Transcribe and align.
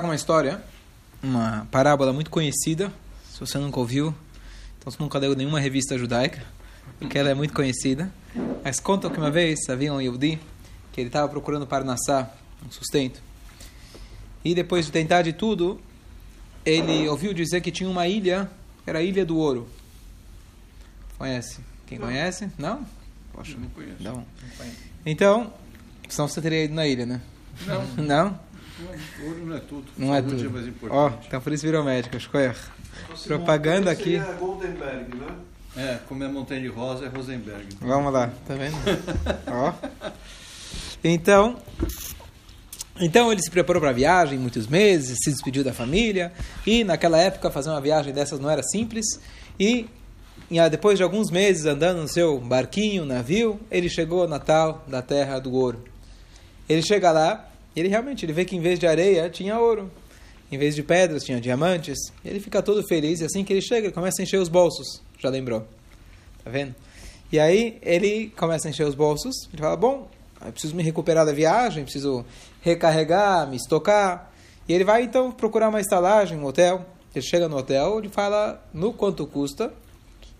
com 0.00 0.06
uma 0.06 0.14
história, 0.14 0.62
uma 1.22 1.66
parábola 1.70 2.14
muito 2.14 2.30
conhecida. 2.30 2.90
Se 3.30 3.38
você 3.38 3.58
nunca 3.58 3.78
ouviu, 3.78 4.14
então 4.78 4.90
você 4.90 4.96
nunca 4.98 5.18
leu 5.18 5.36
nenhuma 5.36 5.60
revista 5.60 5.98
judaica, 5.98 6.42
porque 6.98 7.18
ela 7.18 7.28
é 7.28 7.34
muito 7.34 7.52
conhecida. 7.52 8.10
Mas 8.64 8.80
conta 8.80 9.10
que 9.10 9.18
uma 9.18 9.30
vez 9.30 9.68
havia 9.68 9.92
um 9.92 10.00
Yehudi 10.00 10.40
que 10.92 11.00
ele 11.00 11.08
estava 11.08 11.28
procurando 11.28 11.66
Parnassá, 11.66 12.30
um 12.66 12.70
sustento. 12.70 13.20
E 14.42 14.54
depois 14.54 14.86
de 14.86 14.92
tentar 14.92 15.20
de 15.22 15.34
tudo, 15.34 15.78
ele 16.64 17.06
ouviu 17.08 17.34
dizer 17.34 17.60
que 17.60 17.70
tinha 17.70 17.88
uma 17.88 18.08
ilha, 18.08 18.50
era 18.86 18.98
a 19.00 19.02
Ilha 19.02 19.26
do 19.26 19.36
Ouro. 19.36 19.68
Conhece? 21.18 21.60
Quem 21.86 21.98
Não. 21.98 22.06
conhece? 22.06 22.50
Não? 22.56 22.86
Poxa, 23.32 23.58
não 23.58 23.68
conheço. 23.68 24.24
Então, 25.04 25.52
senão 26.08 26.28
você 26.28 26.40
teria 26.40 26.64
ido 26.64 26.74
na 26.74 26.86
ilha, 26.86 27.04
né? 27.04 27.20
Não, 27.66 27.86
Não? 28.02 28.51
Não, 28.82 29.26
ouro 29.28 29.46
não 29.46 29.56
é 29.56 29.60
tudo. 29.60 29.84
Não 29.96 30.14
é 30.14 30.22
tudo. 30.22 30.46
é 30.46 30.48
mais 30.48 30.74
Ó, 30.90 31.12
então 31.26 31.40
por 31.40 31.52
isso 31.52 31.64
virou 31.64 31.84
médico, 31.84 32.16
escolher. 32.16 32.56
Propaganda 33.26 33.90
aqui. 33.90 34.18
Seria 34.18 34.32
Goldenberg, 34.34 35.16
né? 35.16 35.36
É, 35.76 35.98
como 36.06 36.22
é 36.22 36.28
montanha 36.28 36.60
de 36.60 36.68
rosa, 36.68 37.06
é 37.06 37.08
Rosenberg. 37.08 37.66
Vamos 37.80 38.12
lá, 38.12 38.30
tá 38.46 38.54
vendo? 38.54 38.76
Ó. 39.48 39.72
Então, 41.02 41.56
então 43.00 43.32
ele 43.32 43.42
se 43.42 43.50
preparou 43.50 43.80
para 43.80 43.90
a 43.90 43.94
viagem 43.94 44.38
muitos 44.38 44.66
meses, 44.66 45.18
se 45.24 45.30
despediu 45.30 45.64
da 45.64 45.72
família 45.72 46.32
e 46.66 46.84
naquela 46.84 47.18
época 47.18 47.50
fazer 47.50 47.70
uma 47.70 47.80
viagem 47.80 48.12
dessas 48.12 48.38
não 48.38 48.50
era 48.50 48.62
simples 48.62 49.06
e 49.58 49.88
e, 50.50 50.60
ah, 50.60 50.68
depois 50.68 50.98
de 50.98 51.02
alguns 51.02 51.30
meses 51.30 51.64
andando 51.64 52.02
no 52.02 52.08
seu 52.08 52.38
barquinho, 52.38 53.06
navio, 53.06 53.58
ele 53.70 53.88
chegou 53.88 54.24
a 54.24 54.28
Natal 54.28 54.84
da 54.86 55.00
Terra 55.00 55.38
do 55.38 55.50
Ouro. 55.50 55.82
Ele 56.68 56.82
chega 56.82 57.10
lá 57.10 57.48
e 57.74 57.80
ele 57.80 57.88
realmente 57.88 58.24
ele 58.24 58.32
vê 58.32 58.44
que 58.44 58.56
em 58.56 58.60
vez 58.60 58.78
de 58.78 58.86
areia 58.86 59.28
tinha 59.30 59.58
ouro, 59.58 59.90
em 60.50 60.58
vez 60.58 60.74
de 60.74 60.82
pedras 60.82 61.24
tinha 61.24 61.40
diamantes. 61.40 61.98
Ele 62.24 62.38
fica 62.38 62.62
todo 62.62 62.86
feliz 62.86 63.20
e 63.20 63.24
assim 63.24 63.42
que 63.44 63.52
ele 63.52 63.62
chega 63.62 63.86
ele 63.86 63.94
começa 63.94 64.20
a 64.20 64.22
encher 64.22 64.38
os 64.38 64.48
bolsos. 64.48 65.02
Já 65.18 65.30
lembrou? 65.30 65.66
Tá 66.44 66.50
vendo? 66.50 66.74
E 67.32 67.40
aí 67.40 67.78
ele 67.80 68.32
começa 68.36 68.68
a 68.68 68.70
encher 68.70 68.86
os 68.86 68.94
bolsos. 68.94 69.48
Ele 69.52 69.62
fala: 69.62 69.76
Bom, 69.76 70.10
eu 70.44 70.52
preciso 70.52 70.76
me 70.76 70.82
recuperar 70.82 71.24
da 71.24 71.32
viagem, 71.32 71.84
preciso 71.84 72.24
recarregar, 72.60 73.48
me 73.48 73.56
estocar. 73.56 74.30
E 74.68 74.72
ele 74.72 74.84
vai 74.84 75.02
então 75.02 75.32
procurar 75.32 75.70
uma 75.70 75.80
estalagem, 75.80 76.38
um 76.38 76.44
hotel. 76.44 76.84
Ele 77.14 77.24
chega 77.24 77.48
no 77.48 77.56
hotel, 77.56 77.98
ele 77.98 78.08
fala 78.08 78.62
no 78.72 78.92
quanto 78.92 79.26
custa. 79.26 79.72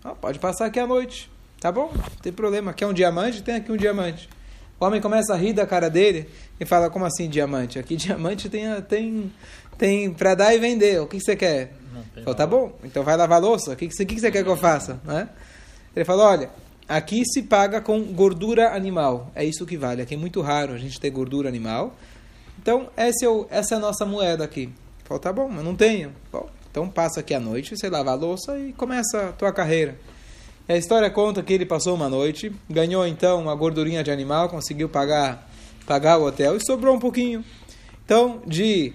Ah, 0.03 0.13
pode 0.13 0.37
passar 0.37 0.65
aqui 0.65 0.79
à 0.79 0.85
noite. 0.85 1.31
Tá 1.59 1.71
bom, 1.71 1.91
não 1.93 2.17
tem 2.21 2.31
problema. 2.31 2.73
Quer 2.73 2.85
um 2.85 2.93
diamante? 2.93 3.41
Tem 3.41 3.55
aqui 3.55 3.71
um 3.71 3.77
diamante. 3.77 4.29
O 4.79 4.85
homem 4.85 4.99
começa 5.01 5.33
a 5.33 5.37
rir 5.37 5.53
da 5.53 5.65
cara 5.65 5.89
dele 5.89 6.29
e 6.59 6.65
fala: 6.65 6.89
Como 6.89 7.05
assim 7.05 7.29
diamante? 7.29 7.79
Aqui 7.79 7.95
diamante 7.97 8.49
tem, 8.49 8.81
tem, 8.81 9.31
tem 9.77 10.13
para 10.13 10.35
dar 10.35 10.53
e 10.53 10.59
vender. 10.59 11.01
O 11.01 11.07
que, 11.07 11.17
que 11.17 11.23
você 11.23 11.35
quer? 11.35 11.73
Falou, 12.15 12.35
tá 12.35 12.45
bom, 12.45 12.71
então 12.83 13.03
vai 13.03 13.17
lavar 13.17 13.37
a 13.37 13.41
louça. 13.41 13.71
O 13.71 13.75
que, 13.75 13.87
que, 13.87 13.95
você, 13.95 14.05
que 14.05 14.15
que 14.15 14.21
você 14.21 14.31
quer 14.31 14.43
que 14.43 14.49
eu 14.49 14.57
faça? 14.57 14.99
Né? 15.03 15.27
Ele 15.95 16.05
falou: 16.05 16.25
Olha, 16.25 16.49
aqui 16.87 17.23
se 17.25 17.43
paga 17.43 17.81
com 17.81 18.01
gordura 18.13 18.75
animal. 18.75 19.31
É 19.35 19.43
isso 19.43 19.65
que 19.65 19.77
vale. 19.77 20.01
Aqui 20.01 20.15
é 20.15 20.17
muito 20.17 20.41
raro 20.41 20.73
a 20.73 20.77
gente 20.77 20.99
ter 20.99 21.09
gordura 21.09 21.47
animal. 21.47 21.95
Então, 22.61 22.89
esse 22.97 23.25
é 23.25 23.29
o, 23.29 23.47
essa 23.49 23.75
é 23.75 23.77
a 23.77 23.81
nossa 23.81 24.05
moeda 24.05 24.43
aqui. 24.43 24.69
Falou: 25.03 25.19
Tá 25.19 25.31
bom, 25.33 25.47
mas 25.47 25.63
não 25.63 25.75
tenho. 25.75 26.13
Bom, 26.31 26.49
então 26.69 26.89
passa 26.89 27.19
aqui 27.19 27.33
à 27.33 27.39
noite, 27.39 27.77
você 27.77 27.89
lava 27.89 28.11
a 28.11 28.15
louça 28.15 28.57
e 28.57 28.73
começa 28.73 29.29
a 29.29 29.31
tua 29.31 29.51
carreira. 29.51 29.95
A 30.67 30.77
história 30.77 31.09
conta 31.09 31.43
que 31.43 31.51
ele 31.51 31.65
passou 31.65 31.93
uma 31.93 32.07
noite, 32.07 32.49
ganhou 32.69 33.05
então 33.05 33.41
uma 33.41 33.53
gordurinha 33.53 34.01
de 34.01 34.09
animal, 34.09 34.47
conseguiu 34.47 34.87
pagar, 34.87 35.45
pagar 35.85 36.17
o 36.17 36.25
hotel 36.25 36.55
e 36.55 36.65
sobrou 36.65 36.95
um 36.95 36.99
pouquinho. 36.99 37.43
Então, 38.05 38.41
de 38.47 38.93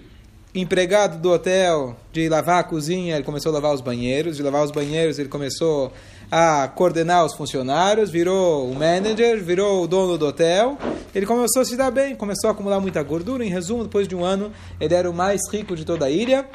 empregado 0.53 1.21
do 1.21 1.31
hotel, 1.31 1.95
de 2.11 2.27
lavar 2.27 2.61
a 2.61 2.63
cozinha, 2.63 3.15
ele 3.15 3.23
começou 3.23 3.51
a 3.51 3.53
lavar 3.53 3.71
os 3.75 3.81
banheiros, 3.81 4.37
de 4.37 4.41
lavar 4.41 4.63
os 4.63 4.71
banheiros, 4.71 5.19
ele 5.19 5.29
começou 5.29 5.93
a 6.31 6.67
coordenar 6.67 7.23
os 7.23 7.35
funcionários, 7.35 8.09
virou 8.09 8.67
o 8.67 8.73
manager, 8.73 9.43
virou 9.43 9.83
o 9.83 9.87
dono 9.87 10.17
do 10.17 10.25
hotel. 10.25 10.75
Ele 11.13 11.27
começou 11.27 11.61
a 11.61 11.65
se 11.65 11.75
dar 11.75 11.91
bem, 11.91 12.15
começou 12.15 12.49
a 12.49 12.51
acumular 12.51 12.79
muita 12.79 13.01
gordura. 13.03 13.45
Em 13.45 13.49
resumo, 13.49 13.83
depois 13.83 14.07
de 14.07 14.15
um 14.15 14.23
ano, 14.23 14.51
ele 14.79 14.95
era 14.95 15.09
o 15.09 15.13
mais 15.13 15.41
rico 15.51 15.75
de 15.75 15.85
toda 15.85 16.05
a 16.05 16.09
ilha. 16.09 16.47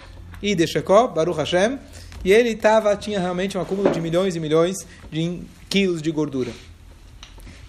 E 0.43 0.55
de 0.55 0.67
Shekó, 0.67 1.09
Baruch 1.09 1.39
Hashem. 1.39 1.79
E 2.25 2.33
ele 2.33 2.55
tava, 2.55 2.97
tinha 2.97 3.21
realmente 3.21 3.59
um 3.59 3.61
acúmulo 3.61 3.91
de 3.91 4.01
milhões 4.01 4.35
e 4.35 4.41
milhões 4.41 4.77
de 5.11 5.43
quilos 5.69 6.01
de 6.01 6.11
gordura. 6.11 6.51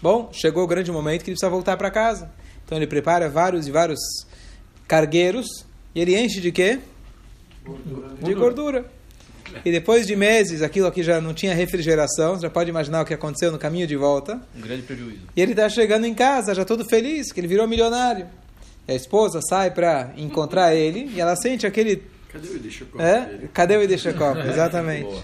Bom, 0.01 0.29
chegou 0.31 0.63
o 0.63 0.67
grande 0.67 0.91
momento 0.91 1.23
que 1.23 1.29
ele 1.29 1.35
precisa 1.35 1.49
voltar 1.49 1.75
para 1.77 1.91
casa. 1.91 2.31
Então 2.65 2.77
ele 2.77 2.87
prepara 2.87 3.29
vários 3.29 3.67
e 3.67 3.71
vários 3.71 3.99
cargueiros 4.87 5.65
e 5.93 5.99
ele 5.99 6.17
enche 6.17 6.39
de 6.39 6.51
quê? 6.51 6.79
De 8.21 8.33
gordura. 8.33 8.85
E 9.63 9.71
depois 9.71 10.05
de 10.05 10.15
meses, 10.15 10.61
aquilo 10.61 10.87
aqui 10.87 11.03
já 11.03 11.21
não 11.21 11.33
tinha 11.33 11.53
refrigeração, 11.53 12.35
você 12.35 12.41
já 12.41 12.49
pode 12.49 12.69
imaginar 12.69 13.01
o 13.01 13.05
que 13.05 13.13
aconteceu 13.13 13.51
no 13.51 13.57
caminho 13.57 13.87
de 13.87 13.95
volta. 13.95 14.41
Um 14.55 14.61
grande 14.61 14.81
prejuízo. 14.81 15.21
E 15.35 15.41
ele 15.41 15.51
está 15.51 15.69
chegando 15.69 16.05
em 16.05 16.13
casa, 16.13 16.53
já 16.53 16.65
todo 16.65 16.83
feliz, 16.85 17.31
que 17.31 17.39
ele 17.39 17.47
virou 17.47 17.67
milionário. 17.67 18.27
E 18.87 18.91
a 18.91 18.95
esposa 18.95 19.39
sai 19.47 19.71
para 19.71 20.13
encontrar 20.17 20.75
ele 20.75 21.11
e 21.13 21.21
ela 21.21 21.35
sente 21.35 21.65
aquele. 21.65 22.03
Cadê 22.35 22.47
o 22.49 22.55
Idishakov? 22.57 23.01
É? 23.01 23.47
Cadê 23.53 23.77
o 23.77 23.83
Ideshakov? 23.83 24.39
Exatamente. 24.49 25.23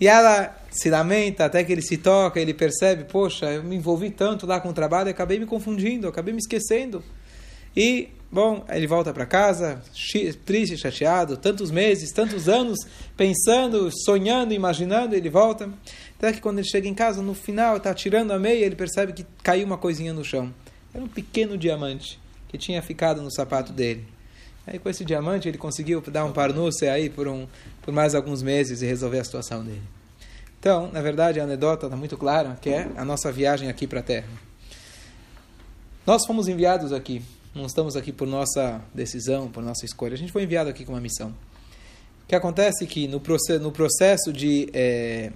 E 0.00 0.08
ela 0.08 0.56
se 0.70 0.88
lamenta 0.88 1.44
até 1.44 1.62
que 1.62 1.72
ele 1.72 1.82
se 1.82 1.98
toca, 1.98 2.40
ele 2.40 2.54
percebe, 2.54 3.04
poxa, 3.04 3.46
eu 3.52 3.62
me 3.62 3.76
envolvi 3.76 4.10
tanto 4.10 4.46
lá 4.46 4.60
com 4.60 4.70
o 4.70 4.72
trabalho, 4.72 5.10
acabei 5.10 5.38
me 5.38 5.46
confundindo, 5.46 6.08
acabei 6.08 6.32
me 6.32 6.40
esquecendo. 6.40 7.02
E, 7.74 8.08
bom, 8.30 8.64
ele 8.70 8.86
volta 8.86 9.12
para 9.12 9.26
casa, 9.26 9.82
triste, 10.44 10.78
chateado, 10.78 11.36
tantos 11.36 11.70
meses, 11.70 12.12
tantos 12.12 12.48
anos, 12.48 12.78
pensando, 13.14 13.90
sonhando, 14.04 14.54
imaginando, 14.54 15.14
ele 15.14 15.28
volta. 15.28 15.70
Até 16.16 16.32
que 16.32 16.40
quando 16.40 16.58
ele 16.58 16.68
chega 16.68 16.88
em 16.88 16.94
casa, 16.94 17.20
no 17.20 17.34
final, 17.34 17.76
está 17.76 17.92
tirando 17.92 18.30
a 18.30 18.38
meia, 18.38 18.64
ele 18.64 18.76
percebe 18.76 19.12
que 19.12 19.26
caiu 19.42 19.66
uma 19.66 19.76
coisinha 19.76 20.14
no 20.14 20.24
chão. 20.24 20.52
Era 20.94 21.04
um 21.04 21.08
pequeno 21.08 21.58
diamante 21.58 22.18
que 22.48 22.56
tinha 22.56 22.80
ficado 22.80 23.20
no 23.20 23.30
sapato 23.30 23.72
dele. 23.72 24.15
Aí 24.66 24.78
com 24.80 24.88
esse 24.88 25.04
diamante 25.04 25.48
ele 25.48 25.58
conseguiu 25.58 26.00
dar 26.00 26.24
um 26.24 26.32
parnusse 26.32 26.88
aí 26.88 27.08
por, 27.08 27.28
um, 27.28 27.46
por 27.82 27.94
mais 27.94 28.14
alguns 28.14 28.42
meses 28.42 28.82
e 28.82 28.86
resolver 28.86 29.20
a 29.20 29.24
situação 29.24 29.64
dele. 29.64 29.82
Então, 30.58 30.90
na 30.90 31.00
verdade, 31.00 31.38
a 31.38 31.44
anedota 31.44 31.86
está 31.86 31.96
muito 31.96 32.16
clara, 32.16 32.58
que 32.60 32.70
é 32.70 32.90
a 32.96 33.04
nossa 33.04 33.30
viagem 33.30 33.68
aqui 33.68 33.86
para 33.86 34.00
a 34.00 34.02
Terra. 34.02 34.26
Nós 36.04 36.26
fomos 36.26 36.48
enviados 36.48 36.92
aqui, 36.92 37.22
não 37.54 37.66
estamos 37.66 37.96
aqui 37.96 38.10
por 38.10 38.26
nossa 38.26 38.80
decisão, 38.92 39.48
por 39.48 39.62
nossa 39.62 39.84
escolha. 39.84 40.14
A 40.14 40.18
gente 40.18 40.32
foi 40.32 40.42
enviado 40.42 40.68
aqui 40.68 40.84
com 40.84 40.92
uma 40.92 41.00
missão. 41.00 41.28
O 42.24 42.26
que 42.26 42.34
acontece 42.34 42.82
é 42.82 42.86
que 42.88 43.06
no 43.06 43.20
processo, 43.20 43.62
no 43.62 43.70
processo 43.70 44.32
de 44.32 44.68
eh, 44.74 45.30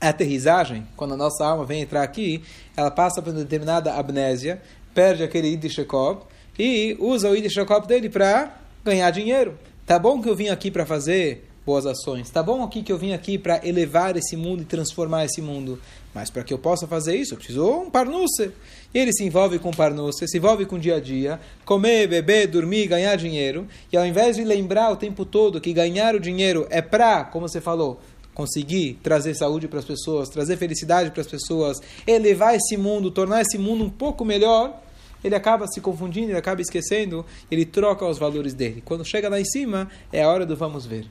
aterrissagem, 0.00 0.84
quando 0.96 1.14
a 1.14 1.16
nossa 1.16 1.46
alma 1.46 1.64
vem 1.64 1.82
entrar 1.82 2.02
aqui, 2.02 2.42
ela 2.76 2.90
passa 2.90 3.22
por 3.22 3.32
uma 3.32 3.38
determinada 3.38 3.94
amnésia, 3.94 4.60
perde 4.92 5.22
aquele 5.22 5.48
Idishekov 5.48 6.22
e 6.58 6.96
usa 6.98 7.30
o 7.30 7.36
Idishekov 7.36 7.86
dele 7.86 8.08
para 8.08 8.56
ganhar 8.84 9.10
dinheiro. 9.10 9.58
Tá 9.84 9.98
bom 9.98 10.20
que 10.20 10.28
eu 10.28 10.34
vim 10.34 10.48
aqui 10.48 10.70
para 10.70 10.84
fazer 10.84 11.44
boas 11.66 11.84
ações, 11.84 12.30
tá 12.30 12.44
bom 12.44 12.62
aqui 12.62 12.80
que 12.80 12.92
eu 12.92 12.96
vim 12.96 13.12
aqui 13.12 13.36
para 13.36 13.60
elevar 13.66 14.16
esse 14.16 14.36
mundo 14.36 14.62
e 14.62 14.64
transformar 14.64 15.24
esse 15.24 15.42
mundo, 15.42 15.80
mas 16.14 16.30
para 16.30 16.44
que 16.44 16.54
eu 16.54 16.58
possa 16.58 16.86
fazer 16.86 17.16
isso, 17.16 17.34
eu 17.34 17.38
preciso 17.38 17.68
um 17.68 17.90
parnusse. 17.90 18.52
E 18.94 18.98
ele 18.98 19.12
se 19.12 19.24
envolve 19.24 19.58
com 19.58 19.72
parnusse, 19.72 20.28
se 20.28 20.38
envolve 20.38 20.64
com 20.64 20.76
o 20.76 20.78
dia 20.78 20.94
a 20.94 21.00
dia, 21.00 21.40
comer, 21.64 22.06
beber, 22.06 22.46
dormir, 22.46 22.86
ganhar 22.86 23.16
dinheiro, 23.16 23.66
e 23.92 23.96
ao 23.96 24.06
invés 24.06 24.36
de 24.36 24.44
lembrar 24.44 24.92
o 24.92 24.96
tempo 24.96 25.24
todo 25.24 25.60
que 25.60 25.72
ganhar 25.72 26.14
o 26.14 26.20
dinheiro 26.20 26.68
é 26.70 26.80
para, 26.80 27.24
como 27.24 27.48
você 27.48 27.60
falou, 27.60 28.00
conseguir 28.32 29.00
trazer 29.02 29.34
saúde 29.34 29.66
para 29.66 29.80
as 29.80 29.84
pessoas, 29.84 30.28
trazer 30.28 30.56
felicidade 30.56 31.10
para 31.10 31.22
as 31.22 31.26
pessoas, 31.26 31.78
elevar 32.06 32.54
esse 32.54 32.76
mundo, 32.76 33.10
tornar 33.10 33.40
esse 33.40 33.58
mundo 33.58 33.82
um 33.82 33.90
pouco 33.90 34.24
melhor, 34.24 34.80
ele 35.26 35.34
acaba 35.34 35.66
se 35.66 35.80
confundindo, 35.80 36.30
ele 36.30 36.38
acaba 36.38 36.60
esquecendo, 36.60 37.26
ele 37.50 37.64
troca 37.64 38.06
os 38.06 38.18
valores 38.18 38.54
dele. 38.54 38.82
Quando 38.84 39.04
chega 39.04 39.28
lá 39.28 39.40
em 39.40 39.44
cima, 39.44 39.88
é 40.12 40.22
a 40.22 40.28
hora 40.28 40.46
do 40.46 40.56
vamos 40.56 40.86
ver. 40.86 41.06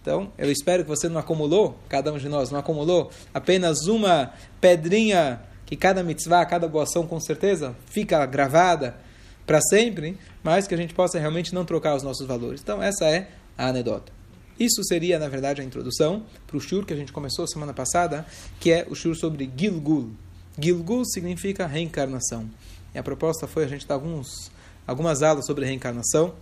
Então, 0.00 0.32
eu 0.38 0.50
espero 0.52 0.84
que 0.84 0.88
você 0.88 1.08
não 1.08 1.18
acumulou, 1.18 1.76
cada 1.88 2.12
um 2.12 2.18
de 2.18 2.28
nós 2.28 2.50
não 2.50 2.60
acumulou 2.60 3.10
apenas 3.34 3.86
uma 3.88 4.32
pedrinha 4.60 5.40
que 5.66 5.74
cada 5.74 6.02
mitzvah, 6.04 6.46
cada 6.46 6.68
boa 6.68 6.84
ação 6.84 7.08
com 7.08 7.18
certeza 7.18 7.74
fica 7.86 8.24
gravada 8.24 8.96
para 9.44 9.60
sempre, 9.60 10.16
mas 10.44 10.68
que 10.68 10.74
a 10.74 10.78
gente 10.78 10.94
possa 10.94 11.18
realmente 11.18 11.52
não 11.52 11.64
trocar 11.64 11.96
os 11.96 12.04
nossos 12.04 12.24
valores. 12.24 12.60
Então, 12.60 12.80
essa 12.80 13.06
é 13.06 13.30
a 13.58 13.66
anedota. 13.66 14.12
Isso 14.58 14.82
seria, 14.84 15.18
na 15.18 15.28
verdade, 15.28 15.60
a 15.60 15.64
introdução 15.64 16.24
para 16.46 16.56
o 16.56 16.60
shur 16.60 16.86
que 16.86 16.92
a 16.92 16.96
gente 16.96 17.12
começou 17.12 17.46
semana 17.48 17.74
passada, 17.74 18.24
que 18.60 18.70
é 18.70 18.86
o 18.88 18.94
shur 18.94 19.16
sobre 19.16 19.50
Gilgul. 19.56 20.12
Gilgul 20.58 21.04
significa 21.04 21.66
reencarnação. 21.66 22.48
A 22.96 23.02
proposta 23.02 23.46
foi 23.46 23.64
a 23.64 23.68
gente 23.68 23.86
dar 23.86 23.94
alguns, 23.94 24.50
algumas 24.86 25.22
aulas 25.22 25.46
sobre 25.46 25.64
reencarnação, 25.64 26.34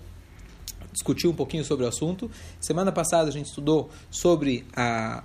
discutir 0.93 1.27
um 1.27 1.35
pouquinho 1.35 1.65
sobre 1.65 1.85
o 1.85 1.89
assunto. 1.89 2.31
Semana 2.61 2.93
passada 2.93 3.29
a 3.29 3.33
gente 3.33 3.47
estudou 3.47 3.91
sobre 4.11 4.65
a, 4.77 5.23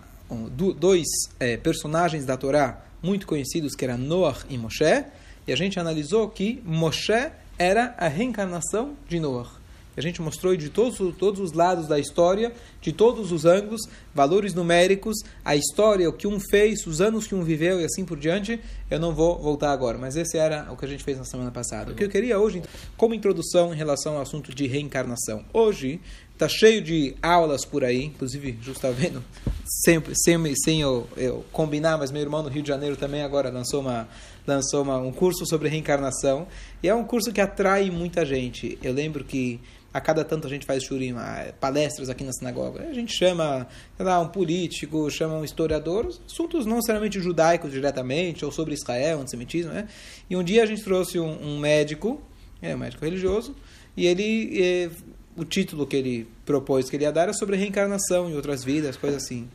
do- 0.52 0.74
dois 0.74 1.08
eh, 1.40 1.58
personagens 1.58 2.26
da 2.26 2.36
Torá 2.36 2.82
muito 3.02 3.28
conhecidos, 3.28 3.76
que 3.76 3.86
eram 3.86 3.98
Noah 3.98 4.38
e 4.50 4.58
Moshe, 4.58 5.06
e 5.48 5.54
a 5.54 5.56
gente 5.56 5.80
analisou 5.80 6.28
que 6.30 6.62
Moshe 6.66 7.32
era 7.58 7.94
a 7.98 8.08
reencarnação 8.08 8.96
de 9.08 9.20
Noah. 9.20 9.59
Que 10.00 10.08
a 10.08 10.10
gente 10.10 10.22
mostrou 10.22 10.56
de 10.56 10.70
todos, 10.70 10.98
todos 11.18 11.42
os 11.42 11.52
lados 11.52 11.86
da 11.86 12.00
história, 12.00 12.54
de 12.82 12.94
todos 12.94 13.34
os 13.34 13.44
ângulos, 13.44 13.82
valores 14.16 14.54
numéricos, 14.54 15.18
a 15.44 15.58
história, 15.58 16.10
o 16.10 16.14
que 16.14 16.26
um 16.26 16.40
fez, 16.40 16.88
os 16.88 17.02
anos 17.02 17.28
que 17.28 17.36
um 17.36 17.44
viveu 17.44 17.82
e 17.82 17.84
assim 17.84 18.06
por 18.06 18.18
diante. 18.18 18.62
Eu 18.90 18.98
não 18.98 19.14
vou 19.14 19.38
voltar 19.38 19.74
agora, 19.74 19.98
mas 19.98 20.16
esse 20.16 20.38
era 20.38 20.72
o 20.72 20.78
que 20.78 20.86
a 20.86 20.88
gente 20.88 21.04
fez 21.04 21.18
na 21.18 21.26
semana 21.26 21.52
passada. 21.52 21.92
O 21.92 21.96
que 21.96 22.06
eu 22.06 22.10
queria 22.10 22.40
hoje, 22.40 22.64
como 22.96 23.14
introdução 23.14 23.74
em 23.74 23.78
relação 23.78 24.16
ao 24.16 24.22
assunto 24.22 24.56
de 24.56 24.68
reencarnação. 24.68 25.44
Hoje, 25.54 26.00
Tá 26.40 26.48
cheio 26.48 26.82
de 26.82 27.18
aulas 27.22 27.66
por 27.66 27.84
aí, 27.84 28.06
inclusive, 28.06 28.58
justo 28.62 28.88
está 28.88 28.92
vendo, 28.92 29.22
sem, 29.66 30.02
sem, 30.14 30.56
sem 30.56 30.80
eu, 30.80 31.06
eu, 31.18 31.44
combinar, 31.52 31.98
mas 31.98 32.12
meu 32.12 32.22
irmão 32.22 32.42
no 32.42 32.48
Rio 32.48 32.62
de 32.62 32.70
Janeiro 32.70 32.96
também 32.96 33.24
agora 33.24 33.50
lançou, 33.50 33.82
uma, 33.82 34.08
lançou 34.48 34.82
uma, 34.84 34.98
um 35.00 35.12
curso 35.12 35.46
sobre 35.46 35.68
reencarnação. 35.68 36.48
E 36.82 36.88
é 36.88 36.96
um 36.96 37.04
curso 37.04 37.34
que 37.34 37.42
atrai 37.42 37.92
muita 37.92 38.26
gente. 38.26 38.80
Eu 38.82 38.94
lembro 38.94 39.26
que 39.26 39.60
a 39.94 40.00
cada 40.00 40.24
tanto 40.24 40.46
a 40.46 40.50
gente 40.50 40.66
faz 40.66 40.84
shurim, 40.84 41.16
palestras 41.60 42.10
aqui 42.10 42.24
na 42.24 42.32
sinagoga. 42.32 42.88
A 42.90 42.94
gente 42.94 43.12
chama 43.18 43.68
lá, 43.98 44.20
um 44.20 44.28
político, 44.28 45.10
chama 45.10 45.36
um 45.36 45.44
historiador, 45.44 46.08
assuntos 46.26 46.66
não 46.66 46.76
necessariamente 46.76 47.20
judaicos 47.20 47.72
diretamente, 47.72 48.46
ou 48.46 48.52
sobre 48.52 48.74
Israel, 48.74 49.22
antissemitismo. 49.22 49.72
Né? 49.72 49.88
E 50.30 50.36
um 50.36 50.44
dia 50.44 50.64
a 50.64 50.66
gente 50.66 50.84
trouxe 50.84 51.20
um, 51.20 51.56
um 51.56 51.60
médico, 51.60 52.22
é 52.62 52.76
um 52.76 52.78
médico 52.78 53.04
religioso, 53.04 53.56
e 53.98 54.06
ele 54.06 54.62
eh, 54.62 54.90
o 55.36 55.46
título 55.46 55.88
que 55.88 55.96
ele 55.96 56.28
propôs 56.46 56.90
que 56.90 56.96
ele 56.96 57.06
ia 57.06 57.12
dar 57.12 57.24
era 57.24 57.34
sobre 57.34 57.56
reencarnação 57.56 58.30
em 58.30 58.36
outras 58.36 58.64
vidas, 58.64 58.98
coisas 58.98 59.24
assim. 59.24 59.50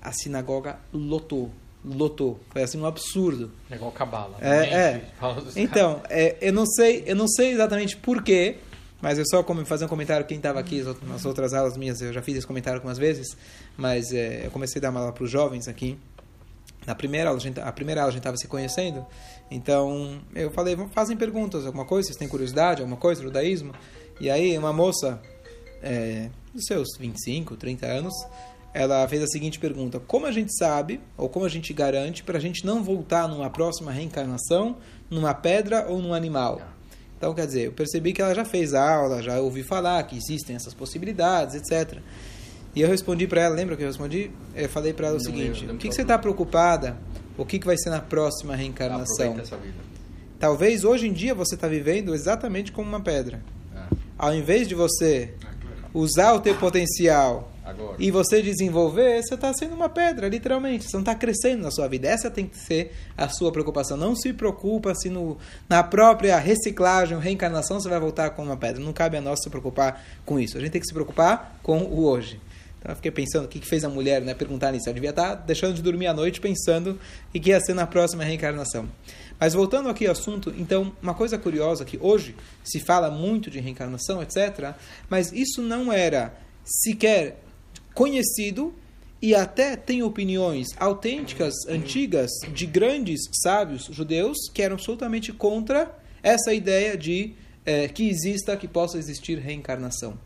A 0.00 0.10
sinagoga 0.12 0.78
lotou. 0.92 1.50
Lotou. 1.84 2.40
Foi 2.50 2.62
assim 2.62 2.80
um 2.80 2.86
absurdo. 2.86 3.52
É 3.70 3.76
igual 3.76 3.92
cabala. 3.92 4.36
É, 4.40 4.74
é. 4.74 5.02
Então, 5.54 6.02
é, 6.08 6.36
eu 6.40 6.52
não 6.52 6.66
sei, 6.66 7.04
eu 7.06 7.14
não 7.14 7.28
sei 7.28 7.52
exatamente 7.52 7.96
porquê, 7.96 8.56
mas 9.00 9.18
eu 9.18 9.24
só 9.26 9.42
como 9.42 9.64
fazer 9.64 9.84
um 9.84 9.88
comentário 9.88 10.26
quem 10.26 10.38
estava 10.38 10.58
aqui 10.58 10.82
nas 11.02 11.24
outras 11.24 11.54
aulas 11.54 11.76
minhas, 11.76 12.00
eu 12.00 12.12
já 12.12 12.22
fiz 12.22 12.36
esse 12.36 12.46
comentário 12.46 12.78
algumas 12.78 12.98
vezes, 12.98 13.36
mas 13.76 14.12
é, 14.12 14.46
eu 14.46 14.50
comecei 14.50 14.80
a 14.80 14.82
dar 14.82 14.90
uma 14.90 15.00
aula 15.00 15.12
para 15.12 15.24
os 15.24 15.30
jovens 15.30 15.68
aqui. 15.68 15.98
Na 16.86 16.94
primeira 16.94 17.28
aula, 17.28 17.38
a, 17.38 17.42
gente, 17.42 17.60
a 17.60 17.72
primeira 17.72 18.00
aula 18.00 18.08
a 18.08 18.12
gente 18.12 18.20
estava 18.20 18.36
se 18.36 18.48
conhecendo, 18.48 19.04
então 19.50 20.20
eu 20.34 20.50
falei, 20.50 20.76
fazem 20.92 21.16
perguntas, 21.16 21.66
alguma 21.66 21.84
coisa, 21.84 22.06
vocês 22.06 22.16
têm 22.16 22.28
curiosidade, 22.28 22.80
alguma 22.80 22.96
coisa, 22.96 23.22
judaísmo? 23.22 23.74
E 24.20 24.30
aí, 24.30 24.56
uma 24.56 24.72
moça 24.72 25.20
é, 25.82 26.30
dos 26.52 26.64
seus 26.64 26.88
25, 26.98 27.56
30 27.56 27.86
anos, 27.86 28.14
ela 28.74 29.06
fez 29.08 29.22
a 29.22 29.26
seguinte 29.26 29.58
pergunta: 29.58 30.00
Como 30.00 30.26
a 30.26 30.32
gente 30.32 30.56
sabe, 30.56 31.00
ou 31.16 31.28
como 31.28 31.44
a 31.44 31.48
gente 31.48 31.72
garante, 31.72 32.22
para 32.22 32.38
a 32.38 32.40
gente 32.40 32.64
não 32.64 32.82
voltar 32.82 33.28
numa 33.28 33.50
próxima 33.50 33.92
reencarnação 33.92 34.76
numa 35.10 35.34
pedra 35.34 35.86
ou 35.88 36.00
num 36.00 36.12
animal? 36.12 36.60
Então, 37.18 37.34
quer 37.34 37.46
dizer, 37.46 37.66
eu 37.66 37.72
percebi 37.72 38.12
que 38.12 38.22
ela 38.22 38.34
já 38.34 38.44
fez 38.44 38.72
a 38.72 38.94
aula, 38.94 39.22
já 39.22 39.38
ouvi 39.40 39.62
falar 39.62 40.02
que 40.04 40.16
existem 40.16 40.56
essas 40.56 40.72
possibilidades, 40.72 41.56
etc. 41.56 41.98
E 42.74 42.80
eu 42.80 42.88
respondi 42.88 43.26
para 43.26 43.42
ela, 43.42 43.54
lembra 43.54 43.76
que 43.76 43.82
eu 43.82 43.88
respondi? 43.88 44.30
Eu 44.54 44.68
falei 44.68 44.92
para 44.92 45.08
ela 45.08 45.16
o 45.16 45.18
não 45.18 45.24
seguinte: 45.24 45.66
O 45.66 45.76
que, 45.76 45.88
que 45.88 45.94
você 45.94 46.02
está 46.02 46.16
preocupada? 46.16 46.96
O 47.36 47.44
que, 47.44 47.58
que 47.58 47.66
vai 47.66 47.76
ser 47.76 47.90
na 47.90 48.00
próxima 48.00 48.56
reencarnação? 48.56 49.36
Talvez 50.38 50.84
hoje 50.84 51.08
em 51.08 51.12
dia 51.12 51.34
você 51.34 51.56
está 51.56 51.66
vivendo 51.66 52.14
exatamente 52.14 52.70
como 52.70 52.88
uma 52.88 53.00
pedra 53.00 53.42
ao 54.18 54.34
invés 54.34 54.66
de 54.66 54.74
você 54.74 55.32
usar 55.94 56.32
o 56.32 56.40
teu 56.40 56.56
potencial 56.56 57.52
Agora. 57.68 57.96
e 57.98 58.10
você 58.10 58.40
desenvolver, 58.40 59.22
você 59.22 59.34
está 59.34 59.52
sendo 59.52 59.74
uma 59.74 59.90
pedra, 59.90 60.26
literalmente. 60.26 60.84
Você 60.84 60.96
não 60.96 61.02
está 61.02 61.14
crescendo 61.14 61.62
na 61.62 61.70
sua 61.70 61.86
vida. 61.86 62.08
Essa 62.08 62.30
tem 62.30 62.46
que 62.46 62.56
ser 62.56 62.92
a 63.16 63.28
sua 63.28 63.52
preocupação. 63.52 63.96
Não 63.96 64.16
se 64.16 64.32
preocupa 64.32 64.94
se 64.94 65.10
no, 65.10 65.36
na 65.68 65.82
própria 65.82 66.38
reciclagem, 66.38 67.18
reencarnação, 67.18 67.78
você 67.78 67.88
vai 67.88 68.00
voltar 68.00 68.30
com 68.30 68.42
uma 68.42 68.56
pedra. 68.56 68.82
Não 68.82 68.92
cabe 68.92 69.18
a 69.18 69.20
nós 69.20 69.40
se 69.42 69.50
preocupar 69.50 70.02
com 70.24 70.40
isso. 70.40 70.56
A 70.56 70.60
gente 70.60 70.70
tem 70.70 70.80
que 70.80 70.86
se 70.86 70.94
preocupar 70.94 71.58
com 71.62 71.80
o 71.82 72.06
hoje. 72.06 72.40
Então 72.78 72.92
eu 72.92 72.96
fiquei 72.96 73.10
pensando, 73.10 73.44
o 73.44 73.48
que, 73.48 73.58
que 73.58 73.66
fez 73.66 73.84
a 73.84 73.88
mulher 73.88 74.22
né, 74.22 74.34
perguntar 74.34 74.72
nisso? 74.72 74.88
Ela 74.88 74.94
devia 74.94 75.10
estar 75.10 75.36
tá 75.36 75.42
deixando 75.44 75.74
de 75.74 75.82
dormir 75.82 76.06
à 76.06 76.14
noite 76.14 76.40
pensando 76.40 76.98
o 77.34 77.40
que 77.40 77.50
ia 77.50 77.60
ser 77.60 77.74
na 77.74 77.86
próxima 77.86 78.24
reencarnação. 78.24 78.88
Mas 79.38 79.52
voltando 79.52 79.88
aqui 79.88 80.06
ao 80.06 80.12
assunto, 80.12 80.52
então, 80.56 80.92
uma 81.02 81.14
coisa 81.14 81.36
curiosa 81.36 81.84
que 81.84 81.98
hoje 82.00 82.34
se 82.64 82.80
fala 82.80 83.10
muito 83.10 83.50
de 83.50 83.60
reencarnação, 83.60 84.22
etc., 84.22 84.74
mas 85.08 85.32
isso 85.32 85.60
não 85.60 85.92
era 85.92 86.34
sequer 86.64 87.40
conhecido 87.98 88.72
e 89.20 89.34
até 89.34 89.74
tem 89.74 90.04
opiniões 90.04 90.68
autênticas, 90.78 91.52
antigas, 91.68 92.30
de 92.54 92.64
grandes 92.64 93.22
sábios 93.42 93.86
judeus 93.90 94.36
que 94.54 94.62
eram 94.62 94.74
absolutamente 94.74 95.32
contra 95.32 95.98
essa 96.22 96.54
ideia 96.54 96.96
de 96.96 97.34
é, 97.66 97.88
que 97.88 98.08
exista, 98.08 98.56
que 98.56 98.68
possa 98.68 98.98
existir 98.98 99.36
reencarnação. 99.40 100.16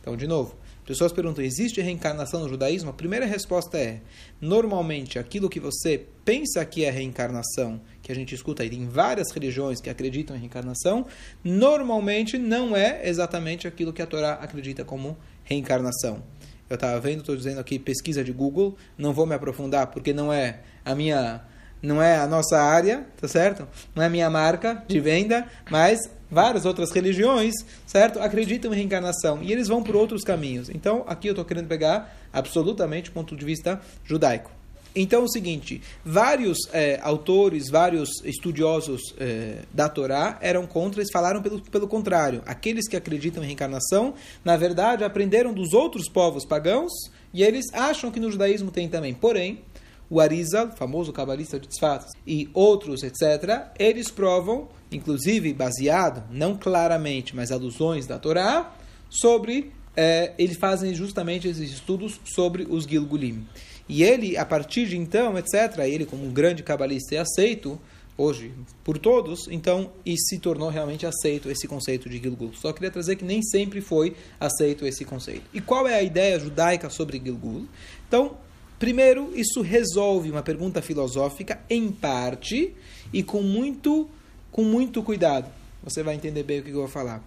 Então, 0.00 0.16
de 0.16 0.28
novo, 0.28 0.54
pessoas 0.86 1.10
perguntam: 1.10 1.44
existe 1.44 1.80
reencarnação 1.80 2.38
no 2.38 2.48
judaísmo? 2.48 2.90
A 2.90 2.92
primeira 2.92 3.26
resposta 3.26 3.76
é: 3.76 4.00
normalmente 4.40 5.18
aquilo 5.18 5.50
que 5.50 5.58
você 5.58 6.06
pensa 6.24 6.64
que 6.64 6.84
é 6.84 6.90
reencarnação, 6.90 7.80
que 8.00 8.12
a 8.12 8.14
gente 8.14 8.32
escuta 8.32 8.62
aí 8.62 8.72
em 8.72 8.86
várias 8.86 9.32
religiões 9.32 9.80
que 9.80 9.90
acreditam 9.90 10.36
em 10.36 10.38
reencarnação, 10.38 11.04
normalmente 11.42 12.38
não 12.38 12.76
é 12.76 13.08
exatamente 13.08 13.66
aquilo 13.66 13.92
que 13.92 14.02
a 14.02 14.06
Torá 14.06 14.34
acredita 14.34 14.84
como 14.84 15.18
reencarnação. 15.42 16.22
Eu 16.68 16.74
estava 16.74 17.00
vendo, 17.00 17.20
estou 17.20 17.36
dizendo 17.36 17.60
aqui 17.60 17.78
pesquisa 17.78 18.22
de 18.22 18.32
Google, 18.32 18.76
não 18.96 19.12
vou 19.12 19.26
me 19.26 19.34
aprofundar 19.34 19.86
porque 19.88 20.12
não 20.12 20.32
é 20.32 20.60
a 20.84 20.94
minha 20.94 21.42
não 21.80 22.02
é 22.02 22.18
a 22.18 22.26
nossa 22.26 22.60
área, 22.60 23.06
tá 23.20 23.28
certo? 23.28 23.66
Não 23.94 24.02
é 24.02 24.06
a 24.06 24.10
minha 24.10 24.28
marca 24.28 24.82
de 24.88 24.98
venda, 24.98 25.46
mas 25.70 26.00
várias 26.28 26.64
outras 26.64 26.90
religiões, 26.90 27.54
certo? 27.86 28.20
Acreditam 28.20 28.72
em 28.72 28.76
reencarnação 28.76 29.42
e 29.42 29.52
eles 29.52 29.68
vão 29.68 29.82
por 29.82 29.94
outros 29.94 30.24
caminhos. 30.24 30.68
Então, 30.68 31.04
aqui 31.06 31.28
eu 31.28 31.32
estou 31.32 31.44
querendo 31.44 31.68
pegar 31.68 32.14
absolutamente 32.32 33.10
o 33.10 33.12
ponto 33.12 33.36
de 33.36 33.44
vista 33.44 33.80
judaico. 34.04 34.57
Então, 34.94 35.22
é 35.22 35.24
o 35.24 35.28
seguinte: 35.28 35.80
vários 36.04 36.58
é, 36.72 36.98
autores, 37.02 37.70
vários 37.70 38.10
estudiosos 38.24 39.14
é, 39.18 39.62
da 39.72 39.88
Torá 39.88 40.38
eram 40.40 40.66
contra, 40.66 41.00
eles 41.00 41.12
falaram 41.12 41.42
pelo, 41.42 41.60
pelo 41.60 41.88
contrário. 41.88 42.42
Aqueles 42.46 42.88
que 42.88 42.96
acreditam 42.96 43.42
em 43.42 43.46
reencarnação, 43.46 44.14
na 44.44 44.56
verdade, 44.56 45.04
aprenderam 45.04 45.52
dos 45.52 45.72
outros 45.72 46.08
povos 46.08 46.44
pagãos 46.44 46.92
e 47.32 47.42
eles 47.42 47.66
acham 47.72 48.10
que 48.10 48.20
no 48.20 48.30
judaísmo 48.30 48.70
tem 48.70 48.88
também. 48.88 49.14
Porém, 49.14 49.62
o 50.10 50.20
Arizal, 50.20 50.70
famoso 50.74 51.12
cabalista 51.12 51.60
de 51.60 51.68
Tzfat, 51.68 52.06
e 52.26 52.48
outros, 52.54 53.02
etc., 53.02 53.66
eles 53.78 54.10
provam, 54.10 54.68
inclusive 54.90 55.52
baseado, 55.52 56.24
não 56.30 56.56
claramente, 56.56 57.36
mas 57.36 57.52
alusões 57.52 58.06
da 58.06 58.18
Torá, 58.18 58.74
sobre. 59.10 59.72
É, 60.00 60.32
eles 60.38 60.56
fazem 60.56 60.94
justamente 60.94 61.48
esses 61.48 61.72
estudos 61.72 62.20
sobre 62.24 62.64
os 62.70 62.84
Gilgulim. 62.84 63.44
E 63.88 64.02
ele, 64.02 64.36
a 64.36 64.44
partir 64.44 64.86
de 64.86 64.96
então, 64.96 65.38
etc., 65.38 65.78
ele, 65.86 66.04
como 66.04 66.24
um 66.24 66.32
grande 66.32 66.62
cabalista, 66.62 67.14
é 67.14 67.18
aceito 67.18 67.80
hoje 68.16 68.52
por 68.82 68.98
todos, 68.98 69.46
então, 69.48 69.92
e 70.04 70.16
se 70.18 70.38
tornou 70.38 70.68
realmente 70.68 71.06
aceito 71.06 71.48
esse 71.48 71.68
conceito 71.68 72.08
de 72.08 72.18
Gilgul. 72.18 72.52
Só 72.52 72.72
queria 72.72 72.90
trazer 72.90 73.16
que 73.16 73.24
nem 73.24 73.40
sempre 73.42 73.80
foi 73.80 74.16
aceito 74.40 74.84
esse 74.84 75.04
conceito. 75.04 75.44
E 75.54 75.60
qual 75.60 75.86
é 75.86 75.94
a 75.94 76.02
ideia 76.02 76.38
judaica 76.38 76.90
sobre 76.90 77.20
Gilgul? 77.24 77.66
Então, 78.06 78.36
Primeiro, 78.78 79.32
isso 79.34 79.60
resolve 79.60 80.30
uma 80.30 80.42
pergunta 80.42 80.80
filosófica 80.80 81.60
em 81.68 81.90
parte 81.90 82.72
e 83.12 83.24
com 83.24 83.42
muito, 83.42 84.08
com 84.52 84.62
muito 84.62 85.02
cuidado. 85.02 85.50
Você 85.82 86.02
vai 86.02 86.14
entender 86.14 86.44
bem 86.44 86.60
o 86.60 86.62
que 86.62 86.70
eu 86.70 86.76
vou 86.76 86.88
falar. 86.88 87.22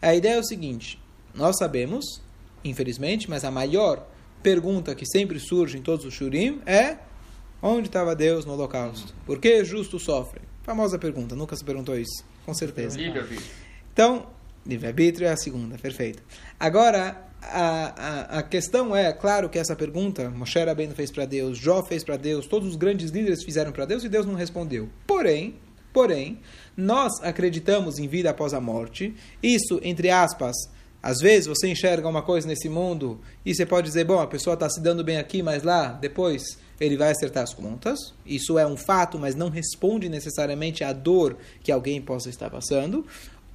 A 0.00 0.14
ideia 0.14 0.34
é 0.34 0.38
o 0.38 0.44
seguinte: 0.44 1.00
nós 1.34 1.56
sabemos, 1.58 2.22
infelizmente, 2.62 3.28
mas 3.28 3.44
a 3.44 3.50
maior 3.50 4.06
pergunta 4.44 4.94
que 4.94 5.06
sempre 5.06 5.40
surge 5.40 5.78
em 5.78 5.82
todos 5.82 6.04
os 6.04 6.12
shurim 6.12 6.60
é 6.66 6.98
onde 7.62 7.88
estava 7.88 8.14
Deus 8.14 8.44
no 8.44 8.52
holocausto? 8.52 9.14
Por 9.24 9.40
que 9.40 9.64
justo 9.64 9.98
sofre? 9.98 10.42
Famosa 10.62 10.98
pergunta, 10.98 11.34
nunca 11.34 11.56
se 11.56 11.64
perguntou 11.64 11.98
isso, 11.98 12.22
com 12.44 12.52
certeza. 12.52 12.98
Então, 13.92 14.26
livre-arbítrio 14.66 15.26
é 15.26 15.32
a 15.32 15.36
segunda, 15.36 15.78
perfeito. 15.78 16.22
Agora, 16.60 17.26
a, 17.40 18.36
a, 18.36 18.38
a, 18.38 18.42
questão 18.42 18.94
é, 18.94 19.12
claro 19.14 19.48
que 19.48 19.58
essa 19.58 19.74
pergunta 19.74 20.28
Moshe 20.28 20.58
Rabbeinu 20.58 20.94
fez 20.94 21.10
para 21.10 21.24
Deus, 21.24 21.56
Jó 21.56 21.82
fez 21.82 22.04
para 22.04 22.18
Deus, 22.18 22.46
todos 22.46 22.68
os 22.68 22.76
grandes 22.76 23.10
líderes 23.10 23.42
fizeram 23.42 23.72
para 23.72 23.86
Deus 23.86 24.04
e 24.04 24.10
Deus 24.10 24.26
não 24.26 24.34
respondeu. 24.34 24.90
Porém, 25.06 25.54
porém, 25.90 26.38
nós 26.76 27.12
acreditamos 27.22 27.98
em 27.98 28.06
vida 28.06 28.28
após 28.28 28.52
a 28.52 28.60
morte. 28.60 29.14
Isso, 29.42 29.80
entre 29.82 30.10
aspas, 30.10 30.54
às 31.04 31.20
vezes 31.20 31.46
você 31.46 31.68
enxerga 31.68 32.08
uma 32.08 32.22
coisa 32.22 32.48
nesse 32.48 32.66
mundo 32.66 33.20
e 33.44 33.54
você 33.54 33.66
pode 33.66 33.86
dizer, 33.86 34.04
bom, 34.04 34.20
a 34.20 34.26
pessoa 34.26 34.54
está 34.54 34.70
se 34.70 34.80
dando 34.80 35.04
bem 35.04 35.18
aqui, 35.18 35.42
mas 35.42 35.62
lá, 35.62 35.88
depois 35.88 36.56
ele 36.80 36.96
vai 36.96 37.10
acertar 37.10 37.42
as 37.42 37.52
contas. 37.52 38.14
Isso 38.24 38.58
é 38.58 38.66
um 38.66 38.74
fato, 38.74 39.18
mas 39.18 39.34
não 39.34 39.50
responde 39.50 40.08
necessariamente 40.08 40.82
à 40.82 40.94
dor 40.94 41.36
que 41.62 41.70
alguém 41.70 42.00
possa 42.00 42.30
estar 42.30 42.48
passando. 42.48 43.04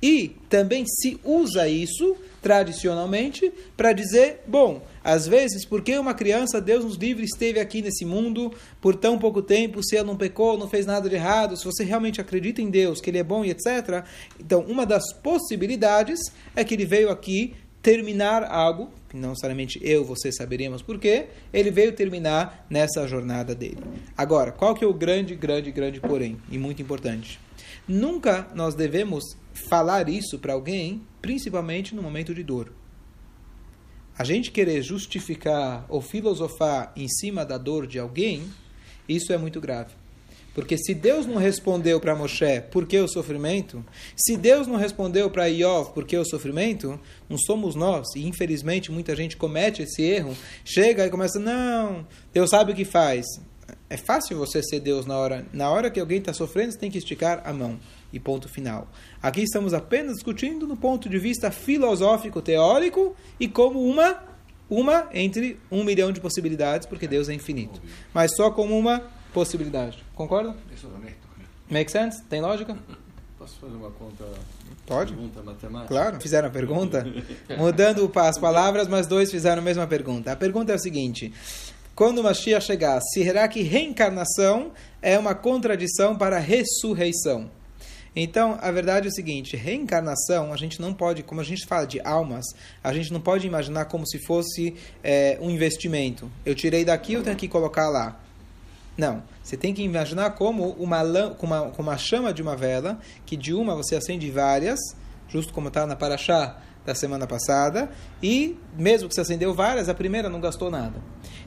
E 0.01 0.35
também 0.49 0.85
se 0.85 1.19
usa 1.23 1.67
isso 1.67 2.15
tradicionalmente 2.41 3.51
para 3.75 3.91
dizer, 3.91 4.41
bom, 4.47 4.81
às 5.03 5.27
vezes, 5.27 5.65
porque 5.65 5.97
uma 5.97 6.13
criança, 6.13 6.61
Deus 6.61 6.85
nos 6.85 6.95
livre, 6.95 7.25
esteve 7.25 7.59
aqui 7.59 7.81
nesse 7.81 8.05
mundo 8.05 8.53
por 8.79 8.95
tão 8.95 9.17
pouco 9.17 9.41
tempo, 9.41 9.83
se 9.83 9.97
ela 9.97 10.07
não 10.07 10.15
pecou, 10.15 10.57
não 10.57 10.69
fez 10.69 10.85
nada 10.85 11.09
de 11.09 11.15
errado, 11.15 11.57
se 11.57 11.65
você 11.65 11.83
realmente 11.83 12.21
acredita 12.21 12.61
em 12.61 12.69
Deus, 12.69 13.01
que 13.01 13.09
Ele 13.09 13.17
é 13.17 13.23
bom 13.23 13.43
e 13.43 13.49
etc. 13.49 14.05
Então, 14.39 14.61
uma 14.61 14.85
das 14.85 15.11
possibilidades 15.13 16.19
é 16.55 16.63
que 16.63 16.73
ele 16.73 16.85
veio 16.85 17.09
aqui 17.09 17.53
terminar 17.81 18.43
algo, 18.43 18.89
que 19.09 19.17
não 19.17 19.29
necessariamente 19.29 19.79
eu, 19.81 20.03
você 20.03 20.31
saberíamos 20.31 20.81
porquê, 20.81 21.27
ele 21.51 21.71
veio 21.71 21.93
terminar 21.93 22.65
nessa 22.69 23.07
jornada 23.07 23.55
dele. 23.55 23.79
Agora, 24.17 24.51
qual 24.51 24.75
que 24.75 24.83
é 24.83 24.87
o 24.87 24.93
grande, 24.93 25.35
grande, 25.35 25.71
grande 25.71 25.99
porém, 25.99 26.37
e 26.51 26.57
muito 26.57 26.81
importante? 26.81 27.39
Nunca 27.87 28.47
nós 28.53 28.75
devemos 28.75 29.23
falar 29.67 30.09
isso 30.09 30.39
para 30.39 30.53
alguém, 30.53 31.01
principalmente 31.21 31.93
no 31.95 32.01
momento 32.01 32.33
de 32.33 32.43
dor. 32.43 32.71
A 34.17 34.23
gente 34.23 34.51
querer 34.51 34.81
justificar 34.81 35.85
ou 35.87 36.01
filosofar 36.01 36.91
em 36.95 37.07
cima 37.07 37.45
da 37.45 37.57
dor 37.57 37.87
de 37.87 37.97
alguém, 37.97 38.49
isso 39.07 39.31
é 39.31 39.37
muito 39.37 39.61
grave. 39.61 39.93
Porque 40.53 40.77
se 40.77 40.93
Deus 40.93 41.25
não 41.25 41.37
respondeu 41.37 41.99
para 42.01 42.15
Moshe 42.15 42.61
por 42.69 42.85
que 42.85 42.97
o 42.97 43.07
sofrimento, 43.07 43.85
se 44.15 44.35
Deus 44.35 44.67
não 44.67 44.75
respondeu 44.75 45.29
para 45.29 45.47
Iov 45.47 45.93
por 45.93 46.05
que 46.05 46.17
o 46.17 46.25
sofrimento, 46.25 46.99
não 47.29 47.37
somos 47.37 47.75
nós. 47.75 48.07
E 48.15 48.27
infelizmente 48.27 48.91
muita 48.91 49.15
gente 49.15 49.37
comete 49.37 49.83
esse 49.83 50.01
erro, 50.01 50.35
chega 50.65 51.05
e 51.05 51.09
começa, 51.09 51.39
não, 51.39 52.05
Deus 52.33 52.49
sabe 52.49 52.73
o 52.73 52.75
que 52.75 52.83
faz. 52.83 53.25
É 53.89 53.97
fácil 53.97 54.37
você 54.37 54.61
ser 54.61 54.79
Deus 54.79 55.05
na 55.05 55.17
hora, 55.17 55.45
na 55.51 55.69
hora 55.69 55.89
que 55.89 55.99
alguém 55.99 56.19
está 56.19 56.31
sofrendo, 56.31 56.71
você 56.71 56.77
tem 56.77 56.91
que 56.91 56.97
esticar 56.99 57.41
a 57.43 57.51
mão. 57.51 57.79
E 58.13 58.19
ponto 58.19 58.47
final. 58.47 58.87
Aqui 59.21 59.41
estamos 59.41 59.73
apenas 59.73 60.15
discutindo 60.15 60.67
no 60.67 60.77
ponto 60.77 61.09
de 61.09 61.17
vista 61.17 61.51
filosófico, 61.51 62.41
teórico 62.41 63.15
e 63.39 63.47
como 63.47 63.83
uma 63.83 64.29
uma 64.69 65.09
entre 65.13 65.59
um 65.71 65.83
milhão 65.83 66.11
de 66.11 66.21
possibilidades, 66.21 66.85
porque 66.87 67.07
Deus 67.07 67.27
é 67.27 67.33
infinito. 67.33 67.81
Mas 68.13 68.35
só 68.35 68.51
como 68.51 68.77
uma 68.77 69.01
possibilidade. 69.33 70.03
Concorda? 70.13 70.55
Make 71.69 71.91
sense? 71.91 72.23
Tem 72.23 72.41
lógica? 72.41 72.77
Posso 73.37 73.57
fazer 73.59 73.75
uma 73.75 73.89
conta? 73.91 74.25
Pode. 74.85 75.13
Pergunta 75.13 75.41
matemática? 75.41 75.87
Claro. 75.87 76.21
Fizeram 76.21 76.47
a 76.47 76.51
pergunta? 76.51 77.05
Mudando 77.57 78.11
as 78.15 78.37
palavras, 78.37 78.87
mas 78.87 79.07
dois 79.07 79.31
fizeram 79.31 79.61
a 79.61 79.65
mesma 79.65 79.87
pergunta. 79.87 80.31
A 80.31 80.35
pergunta 80.35 80.71
é 80.71 80.75
o 80.75 80.79
seguinte: 80.79 81.33
quando 81.99 82.19
o 82.19 82.23
Mashiach 82.23 82.65
chegar, 82.65 83.01
será 83.13 83.45
que 83.49 83.61
reencarnação 83.61 84.71
é 85.01 85.19
uma 85.19 85.35
contradição 85.35 86.15
para 86.15 86.37
a 86.37 86.39
ressurreição? 86.39 87.51
Então, 88.15 88.57
a 88.61 88.71
verdade 88.71 89.07
é 89.07 89.09
o 89.09 89.13
seguinte: 89.13 89.57
reencarnação, 89.57 90.53
a 90.53 90.55
gente 90.55 90.81
não 90.81 90.93
pode, 90.93 91.23
como 91.23 91.41
a 91.41 91.43
gente 91.43 91.67
fala 91.67 91.85
de 91.85 91.99
almas, 91.99 92.45
a 92.81 92.93
gente 92.93 93.11
não 93.11 93.19
pode 93.19 93.45
imaginar 93.45 93.83
como 93.83 94.07
se 94.07 94.17
fosse 94.17 94.75
é, 95.03 95.37
um 95.41 95.49
investimento. 95.49 96.31
Eu 96.45 96.55
tirei 96.55 96.85
daqui, 96.85 97.15
eu 97.15 97.21
tenho 97.21 97.35
que 97.35 97.49
colocar 97.49 97.89
lá. 97.89 98.17
Não. 98.97 99.21
Você 99.43 99.57
tem 99.57 99.73
que 99.73 99.83
imaginar 99.83 100.29
como 100.35 100.69
uma, 100.79 101.03
uma, 101.03 101.63
uma 101.63 101.97
chama 101.97 102.33
de 102.33 102.41
uma 102.41 102.55
vela, 102.55 102.97
que 103.25 103.35
de 103.35 103.53
uma 103.53 103.75
você 103.75 103.97
acende 103.97 104.31
várias, 104.31 104.79
justo 105.27 105.51
como 105.51 105.67
está 105.67 105.85
na 105.85 105.97
Paraxá 105.97 106.61
da 106.85 106.95
semana 106.95 107.27
passada, 107.27 107.89
e 108.21 108.57
mesmo 108.77 109.07
que 109.07 109.15
você 109.15 109.21
acendeu 109.21 109.53
várias, 109.53 109.89
a 109.89 109.93
primeira 109.93 110.29
não 110.29 110.39
gastou 110.39 110.71
nada. 110.71 110.99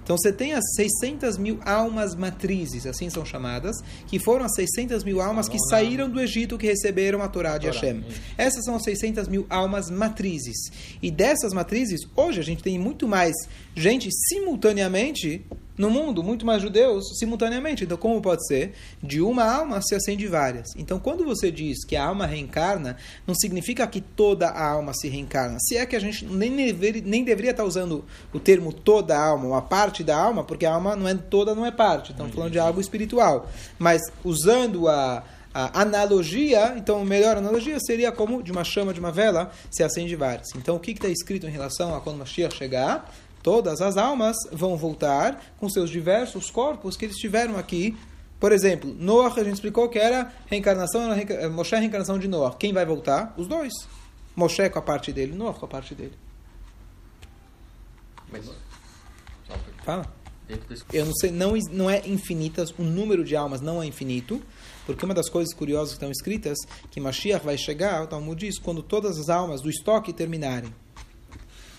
Então 0.03 0.17
você 0.17 0.33
tem 0.33 0.53
as 0.53 0.65
600 0.77 1.39
mil 1.39 1.61
almas 1.65 2.15
matrizes, 2.15 2.87
assim 2.87 3.09
são 3.09 3.25
chamadas, 3.25 3.77
que 4.07 4.19
foram 4.19 4.45
as 4.45 4.55
600 4.55 5.05
mil 5.05 5.21
almas 5.21 5.49
que 5.49 5.59
saíram 5.71 6.11
do 6.11 6.21
Egito, 6.21 6.59
que 6.59 6.67
receberam 6.67 7.23
a 7.23 7.29
Torá 7.29 7.57
de 7.57 7.67
Hashem. 7.67 8.05
Essas 8.37 8.65
são 8.65 8.75
as 8.75 8.83
600 8.83 9.29
mil 9.29 9.47
almas 9.49 9.91
matrizes. 9.91 10.71
E 11.01 11.11
dessas 11.11 11.53
matrizes, 11.53 12.01
hoje 12.17 12.41
a 12.41 12.45
gente 12.45 12.62
tem 12.62 12.79
muito 12.79 13.07
mais 13.07 13.35
gente 13.75 14.09
simultaneamente 14.29 15.45
no 15.76 15.91
mundo, 15.91 16.23
muito 16.23 16.45
mais 16.45 16.62
judeus 16.62 17.19
simultaneamente. 17.19 17.85
Então, 17.85 17.97
como 17.97 18.21
pode 18.21 18.47
ser? 18.47 18.73
De 19.02 19.21
uma 19.21 19.45
alma 19.45 19.81
se 19.81 19.95
acende 19.95 20.26
várias. 20.26 20.69
Então, 20.76 20.99
quando 20.99 21.25
você 21.25 21.50
diz 21.50 21.85
que 21.85 21.97
a 21.97 22.05
alma 22.05 22.26
reencarna, 22.26 22.97
não 23.26 23.35
significa 23.35 23.87
que 23.87 24.00
toda 24.00 24.49
a 24.49 24.67
alma 24.67 24.93
se 24.95 25.09
reencarna. 25.09 25.59
Se 25.61 25.76
é 25.76 25.87
que 25.87 25.97
a 25.97 26.00
gente 26.00 26.25
nem, 26.25 26.55
deveria, 26.55 27.02
nem 27.05 27.25
deveria 27.25 27.52
estar 27.52 27.64
usando 27.64 28.05
o 28.33 28.38
termo 28.38 28.73
toda 28.73 29.17
a 29.17 29.25
alma, 29.25 29.47
uma 29.47 29.62
parte 29.62 30.05
da 30.05 30.17
alma, 30.17 30.45
porque 30.45 30.67
a 30.67 30.75
alma 30.75 30.95
não 30.95 31.09
é 31.09 31.14
toda, 31.14 31.55
não 31.55 31.64
é 31.64 31.71
parte. 31.71 32.12
Estamos 32.12 32.35
falando 32.35 32.52
de 32.52 32.59
algo 32.59 32.81
espiritual. 32.81 33.49
Mas 33.79 34.02
usando 34.25 34.88
a, 34.88 35.25
a 35.55 35.83
analogia, 35.83 36.75
então 36.76 37.00
a 37.00 37.05
melhor 37.05 37.37
analogia 37.37 37.79
seria 37.81 38.12
como 38.12 38.43
de 38.43 38.52
uma 38.52 38.64
chama 38.64 38.93
de 38.93 39.00
uma 39.00 39.12
vela 39.12 39.50
se 39.71 39.83
acende 39.83 40.14
várias. 40.17 40.49
Então, 40.57 40.76
o 40.76 40.81
que 40.81 40.93
está 40.93 41.09
escrito 41.09 41.47
em 41.47 41.50
relação 41.50 41.95
a 41.95 42.00
quando 42.00 42.19
Mashiach 42.19 42.57
chegar? 42.57 43.11
Todas 43.43 43.81
as 43.81 43.97
almas 43.97 44.37
vão 44.51 44.77
voltar 44.77 45.55
com 45.59 45.69
seus 45.69 45.91
diversos 45.91 46.51
corpos 46.51 46.97
que 46.97 47.05
eles 47.05 47.17
tiveram 47.17 47.59
aqui. 47.59 47.97
Por 48.39 48.53
exemplo, 48.53 48.95
Noah, 48.99 49.41
a 49.41 49.45
gente 49.45 49.55
explicou 49.55 49.89
que 49.89 49.99
era 49.99 50.33
reencarnação. 50.47 51.03
Moshe 51.53 51.77
reencarnação 51.77 52.19
de 52.19 52.29
Noah. 52.29 52.57
Quem 52.57 52.73
vai 52.73 52.85
voltar? 52.85 53.35
Os 53.37 53.47
dois. 53.47 53.73
Moshe 54.35 54.69
com 54.71 54.79
a 54.79 54.83
parte 54.83 55.13
dele, 55.13 55.35
Noah 55.35 55.59
com 55.59 55.65
a 55.65 55.69
parte 55.69 55.95
dele. 55.95 56.15
Mas, 58.31 58.51
Fala. 59.85 60.07
Eu 60.93 61.07
não 61.07 61.15
sei, 61.15 61.31
não, 61.31 61.55
não 61.71 61.91
é 61.91 62.07
infinitas, 62.07 62.75
o 62.79 62.83
número 62.83 63.25
de 63.25 63.35
almas 63.35 63.61
não 63.61 63.83
é 63.83 63.87
infinito, 63.87 64.43
porque 64.85 65.05
uma 65.05 65.15
das 65.15 65.31
coisas 65.31 65.55
curiosas 65.55 65.91
que 65.91 65.95
estão 65.95 66.11
escritas, 66.11 66.59
que 66.91 67.01
Mashiach 67.01 67.45
vai 67.45 67.57
chegar, 67.57 68.03
o 68.03 68.07
Talmud 68.07 68.39
diz, 68.39 68.59
quando 68.59 68.83
todas 68.83 69.19
as 69.19 69.29
almas 69.29 69.63
do 69.63 69.71
estoque 69.71 70.13
terminarem. 70.13 70.75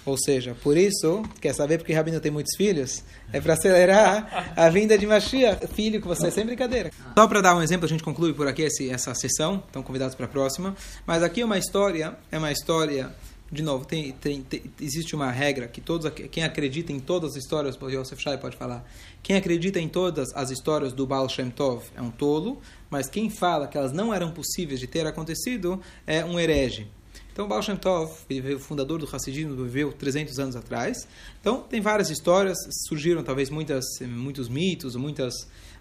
Ou 0.05 0.17
seja, 0.17 0.55
por 0.61 0.75
isso, 0.75 1.23
quer 1.39 1.53
saber 1.53 1.77
porque 1.77 1.93
Rabino 1.93 2.19
tem 2.19 2.31
muitos 2.31 2.55
filhos? 2.57 3.03
É 3.31 3.39
para 3.39 3.53
acelerar 3.53 4.53
a 4.55 4.69
vinda 4.69 4.97
de 4.97 5.07
Mashiach. 5.07 5.67
Filho 5.67 6.01
que 6.01 6.07
você 6.07 6.27
é 6.27 6.31
sem 6.31 6.45
brincadeira. 6.45 6.91
Só 7.17 7.27
para 7.27 7.41
dar 7.41 7.55
um 7.55 7.61
exemplo, 7.61 7.85
a 7.85 7.89
gente 7.89 8.03
conclui 8.03 8.33
por 8.33 8.47
aqui 8.47 8.63
esse, 8.63 8.89
essa 8.89 9.13
sessão. 9.15 9.63
Estão 9.65 9.81
convidados 9.81 10.13
para 10.13 10.25
a 10.25 10.29
próxima. 10.29 10.75
Mas 11.05 11.23
aqui 11.23 11.41
é 11.41 11.45
uma 11.45 11.57
história, 11.57 12.17
é 12.31 12.37
uma 12.37 12.51
história 12.51 13.13
de 13.53 13.61
novo, 13.61 13.85
tem, 13.85 14.11
tem, 14.13 14.41
tem, 14.41 14.63
existe 14.81 15.15
uma 15.15 15.29
regra 15.29 15.67
que 15.67 15.79
todos 15.79 16.11
quem 16.31 16.43
acredita 16.43 16.91
em 16.91 16.99
todas 16.99 17.31
as 17.31 17.35
histórias, 17.37 17.79
o 17.79 17.89
Yosef 17.89 18.19
Shai 18.19 18.37
pode 18.37 18.57
falar, 18.57 18.83
quem 19.21 19.35
acredita 19.35 19.79
em 19.79 19.87
todas 19.87 20.33
as 20.33 20.49
histórias 20.49 20.91
do 20.91 21.05
Baal 21.05 21.29
Shem 21.29 21.51
Tov 21.51 21.83
é 21.95 22.01
um 22.01 22.09
tolo, 22.09 22.59
mas 22.89 23.07
quem 23.07 23.29
fala 23.29 23.67
que 23.67 23.77
elas 23.77 23.91
não 23.91 24.11
eram 24.11 24.31
possíveis 24.31 24.79
de 24.79 24.87
ter 24.87 25.05
acontecido 25.05 25.79
é 26.07 26.25
um 26.25 26.39
herege. 26.39 26.87
Então, 27.33 27.47
Baal 27.47 27.63
Shem 27.63 27.75
Tov, 27.75 28.13
o 28.55 28.59
fundador 28.59 28.99
do 28.99 29.09
Hassidismo, 29.11 29.55
viveu 29.63 29.91
300 29.91 30.37
anos 30.37 30.55
atrás. 30.55 31.07
Então, 31.41 31.61
tem 31.61 31.81
várias 31.81 32.11
histórias, 32.11 32.55
surgiram 32.87 33.23
talvez 33.23 33.49
muitas, 33.49 33.83
muitos 34.01 34.47
mitos, 34.47 34.95
muitas... 34.95 35.33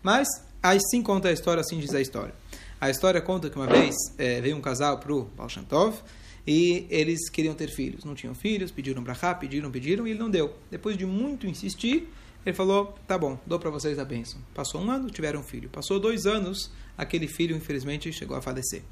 Mas, 0.03 0.27
aí 0.63 0.79
sim 0.91 1.03
conta 1.03 1.29
a 1.29 1.33
história, 1.33 1.61
assim 1.61 1.79
diz 1.79 1.95
a 1.95 2.01
história. 2.01 2.35
A 2.81 2.89
história 2.89 3.21
conta 3.21 3.51
que 3.51 3.57
uma 3.57 3.67
vez 3.67 3.95
é, 4.17 4.41
veio 4.41 4.57
um 4.57 4.63
casal 4.63 4.99
para 4.99 5.13
o 5.13 5.25
Baal 5.25 5.51
Shem 5.51 5.63
Tov 5.65 5.99
e 6.47 6.87
eles 6.89 7.29
queriam 7.29 7.55
ter 7.55 7.69
filhos. 7.69 8.03
Não 8.03 8.15
tinham 8.15 8.35
filhos, 8.35 8.71
pediram 8.71 9.05
para 9.05 9.15
cá, 9.15 9.35
pediram, 9.35 9.71
pediram 9.71 10.07
e 10.07 10.13
ele 10.13 10.19
não 10.19 10.31
deu. 10.31 10.55
Depois 10.71 10.97
de 10.97 11.05
muito 11.05 11.47
insistir, 11.47 12.09
ele 12.47 12.57
falou, 12.57 12.95
tá 13.07 13.19
bom, 13.19 13.39
dou 13.47 13.59
para 13.59 13.69
vocês 13.69 13.99
a 13.99 14.07
bênção. 14.07 14.41
Passou 14.55 14.81
um 14.81 14.91
ano, 14.91 15.11
tiveram 15.11 15.41
um 15.41 15.45
filho. 15.45 15.69
Passou 15.69 16.01
dois 16.01 16.25
anos, 16.25 16.73
aquele 16.97 17.29
filho, 17.29 17.55
infelizmente, 17.55 18.11
chegou 18.11 18.39
a 18.39 18.41
falecer. 18.41 18.83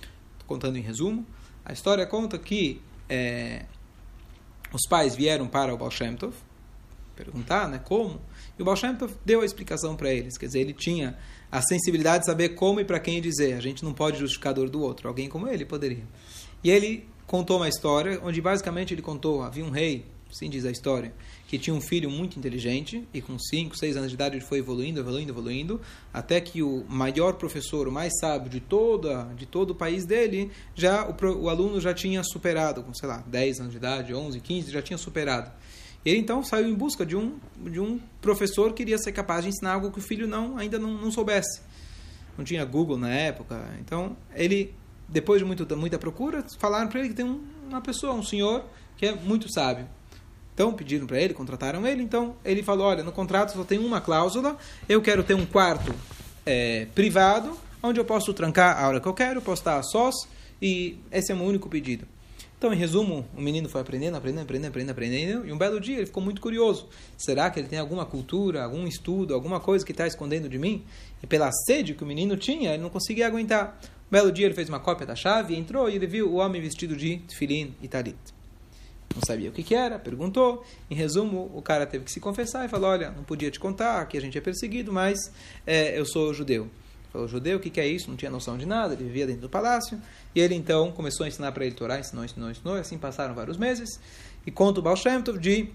Estou 0.00 0.46
contando 0.46 0.76
em 0.76 0.82
resumo. 0.82 1.26
A 1.64 1.72
história 1.72 2.06
conta 2.06 2.38
que 2.38 2.80
é, 3.08 3.64
os 4.72 4.88
pais 4.88 5.14
vieram 5.14 5.46
para 5.46 5.74
o 5.74 5.76
Baal 5.76 5.90
Shem 5.90 6.16
Tov, 6.16 6.34
perguntar 7.16 7.68
né, 7.68 7.78
como, 7.78 8.20
e 8.58 8.62
o 8.62 8.64
Baal 8.64 8.76
Shem 8.76 8.94
Tov 8.94 9.12
deu 9.24 9.42
a 9.42 9.44
explicação 9.44 9.96
para 9.96 10.12
eles. 10.12 10.38
Quer 10.38 10.46
dizer, 10.46 10.60
ele 10.60 10.72
tinha 10.72 11.18
a 11.50 11.60
sensibilidade 11.60 12.20
de 12.20 12.26
saber 12.26 12.50
como 12.50 12.80
e 12.80 12.84
para 12.84 13.00
quem 13.00 13.20
dizer. 13.20 13.54
A 13.54 13.60
gente 13.60 13.84
não 13.84 13.92
pode 13.92 14.18
justificar 14.18 14.52
a 14.52 14.54
dor 14.54 14.70
do 14.70 14.80
outro. 14.80 15.08
Alguém 15.08 15.28
como 15.28 15.48
ele 15.48 15.64
poderia. 15.64 16.04
E 16.62 16.70
ele 16.70 17.08
contou 17.26 17.56
uma 17.56 17.68
história 17.68 18.20
onde 18.22 18.40
basicamente 18.40 18.94
ele 18.94 19.02
contou, 19.02 19.42
havia 19.42 19.64
um 19.64 19.70
rei, 19.70 20.04
assim 20.30 20.48
diz 20.48 20.64
a 20.64 20.70
história, 20.70 21.12
que 21.50 21.58
tinha 21.58 21.74
um 21.74 21.80
filho 21.80 22.08
muito 22.08 22.38
inteligente 22.38 23.04
e 23.12 23.20
com 23.20 23.36
5, 23.36 23.76
6 23.76 23.96
anos 23.96 24.10
de 24.10 24.14
idade 24.14 24.36
ele 24.36 24.44
foi 24.44 24.58
evoluindo, 24.58 25.00
evoluindo, 25.00 25.32
evoluindo, 25.32 25.80
até 26.14 26.40
que 26.40 26.62
o 26.62 26.84
maior 26.88 27.32
professor, 27.32 27.88
o 27.88 27.92
mais 27.92 28.12
sábio 28.20 28.48
de 28.48 28.60
toda 28.60 29.24
de 29.34 29.46
todo 29.46 29.70
o 29.70 29.74
país 29.74 30.06
dele, 30.06 30.52
já 30.76 31.04
o, 31.08 31.42
o 31.42 31.48
aluno 31.48 31.80
já 31.80 31.92
tinha 31.92 32.22
superado, 32.22 32.84
com 32.84 32.94
sei 32.94 33.08
lá, 33.08 33.24
10 33.26 33.62
anos 33.62 33.72
de 33.72 33.78
idade, 33.78 34.14
11, 34.14 34.38
15, 34.38 34.70
já 34.70 34.80
tinha 34.80 34.96
superado. 34.96 35.50
Ele 36.04 36.18
então 36.18 36.40
saiu 36.44 36.68
em 36.68 36.74
busca 36.74 37.04
de 37.04 37.16
um 37.16 37.36
de 37.56 37.80
um 37.80 37.98
professor 38.20 38.72
que 38.72 38.82
iria 38.82 38.98
ser 38.98 39.10
capaz 39.10 39.42
de 39.42 39.48
ensinar 39.48 39.72
algo 39.72 39.90
que 39.90 39.98
o 39.98 40.02
filho 40.02 40.28
não 40.28 40.56
ainda 40.56 40.78
não, 40.78 40.92
não 40.92 41.10
soubesse. 41.10 41.62
Não 42.38 42.44
tinha 42.44 42.64
Google 42.64 42.96
na 42.96 43.10
época, 43.10 43.76
então 43.80 44.16
ele 44.36 44.72
depois 45.08 45.40
de 45.40 45.44
muito, 45.44 45.76
muita 45.76 45.98
procura, 45.98 46.44
falaram 46.60 46.88
para 46.88 47.00
ele 47.00 47.08
que 47.08 47.16
tem 47.16 47.24
um, 47.24 47.42
uma 47.68 47.80
pessoa, 47.80 48.14
um 48.14 48.22
senhor 48.22 48.64
que 48.96 49.04
é 49.04 49.16
muito 49.16 49.52
sábio. 49.52 49.88
Então 50.60 50.74
pediram 50.74 51.06
para 51.06 51.18
ele, 51.18 51.32
contrataram 51.32 51.86
ele. 51.86 52.02
Então 52.02 52.36
ele 52.44 52.62
falou: 52.62 52.86
Olha, 52.86 53.02
no 53.02 53.10
contrato 53.10 53.54
só 53.54 53.64
tem 53.64 53.78
uma 53.78 53.98
cláusula. 53.98 54.58
Eu 54.86 55.00
quero 55.00 55.24
ter 55.24 55.32
um 55.32 55.46
quarto 55.46 55.94
é, 56.44 56.86
privado 56.94 57.56
onde 57.82 57.98
eu 57.98 58.04
posso 58.04 58.34
trancar 58.34 58.78
a 58.78 58.86
hora 58.86 59.00
que 59.00 59.08
eu 59.08 59.14
quero, 59.14 59.40
posso 59.40 59.62
estar 59.62 59.78
a 59.78 59.82
sós 59.82 60.14
e 60.60 60.98
esse 61.10 61.32
é 61.32 61.34
o 61.34 61.38
meu 61.38 61.46
único 61.46 61.66
pedido. 61.66 62.06
Então, 62.58 62.74
em 62.74 62.76
resumo, 62.76 63.26
o 63.34 63.40
menino 63.40 63.70
foi 63.70 63.80
aprendendo, 63.80 64.18
aprendendo, 64.18 64.42
aprendendo, 64.42 64.68
aprendendo, 64.68 64.90
aprendendo, 64.90 65.48
e 65.48 65.52
um 65.52 65.56
belo 65.56 65.80
dia 65.80 65.96
ele 65.96 66.04
ficou 66.04 66.22
muito 66.22 66.42
curioso. 66.42 66.90
Será 67.16 67.48
que 67.48 67.58
ele 67.58 67.68
tem 67.68 67.78
alguma 67.78 68.04
cultura, 68.04 68.62
algum 68.62 68.86
estudo, 68.86 69.32
alguma 69.32 69.60
coisa 69.60 69.82
que 69.82 69.92
está 69.92 70.06
escondendo 70.06 70.46
de 70.46 70.58
mim? 70.58 70.84
E 71.22 71.26
pela 71.26 71.50
sede 71.50 71.94
que 71.94 72.04
o 72.04 72.06
menino 72.06 72.36
tinha, 72.36 72.74
ele 72.74 72.82
não 72.82 72.90
conseguia 72.90 73.26
aguentar. 73.26 73.80
Um 73.82 74.10
belo 74.10 74.30
dia 74.30 74.44
ele 74.44 74.54
fez 74.54 74.68
uma 74.68 74.78
cópia 74.78 75.06
da 75.06 75.16
chave, 75.16 75.56
entrou 75.56 75.88
e 75.88 75.94
ele 75.94 76.06
viu 76.06 76.28
o 76.30 76.34
homem 76.34 76.60
vestido 76.60 76.94
de 76.94 77.22
filim 77.30 77.74
e 77.80 77.88
talit. 77.88 78.18
Não 79.14 79.22
sabia 79.26 79.50
o 79.50 79.52
que, 79.52 79.62
que 79.62 79.74
era, 79.74 79.98
perguntou. 79.98 80.64
Em 80.88 80.94
resumo, 80.94 81.50
o 81.54 81.60
cara 81.60 81.84
teve 81.84 82.04
que 82.04 82.12
se 82.12 82.20
confessar 82.20 82.64
e 82.64 82.68
falou: 82.68 82.90
Olha, 82.90 83.10
não 83.10 83.24
podia 83.24 83.50
te 83.50 83.58
contar 83.58 84.06
que 84.06 84.16
a 84.16 84.20
gente 84.20 84.38
é 84.38 84.40
perseguido, 84.40 84.92
mas 84.92 85.32
é, 85.66 85.98
eu 85.98 86.06
sou 86.06 86.32
judeu. 86.32 86.70
Falou, 87.12 87.26
judeu, 87.26 87.58
o 87.58 87.60
que, 87.60 87.70
que 87.70 87.80
é 87.80 87.86
isso? 87.86 88.08
Não 88.08 88.16
tinha 88.16 88.30
noção 88.30 88.56
de 88.56 88.64
nada, 88.64 88.94
ele 88.94 89.02
vivia 89.02 89.26
dentro 89.26 89.42
do 89.42 89.48
palácio. 89.48 90.00
E 90.32 90.40
ele 90.40 90.54
então 90.54 90.92
começou 90.92 91.24
a 91.24 91.28
ensinar 91.28 91.50
para 91.50 91.66
ele 91.66 91.74
Torá, 91.74 91.98
ensinou, 91.98 92.24
ensinou, 92.24 92.50
ensinou. 92.50 92.76
E 92.76 92.80
assim 92.80 92.96
passaram 92.96 93.34
vários 93.34 93.56
meses. 93.56 93.98
E 94.46 94.50
conta 94.50 94.78
o 94.78 94.82
Baal 94.82 94.96
Shem 94.96 95.20
Tov 95.20 95.38
de 95.38 95.68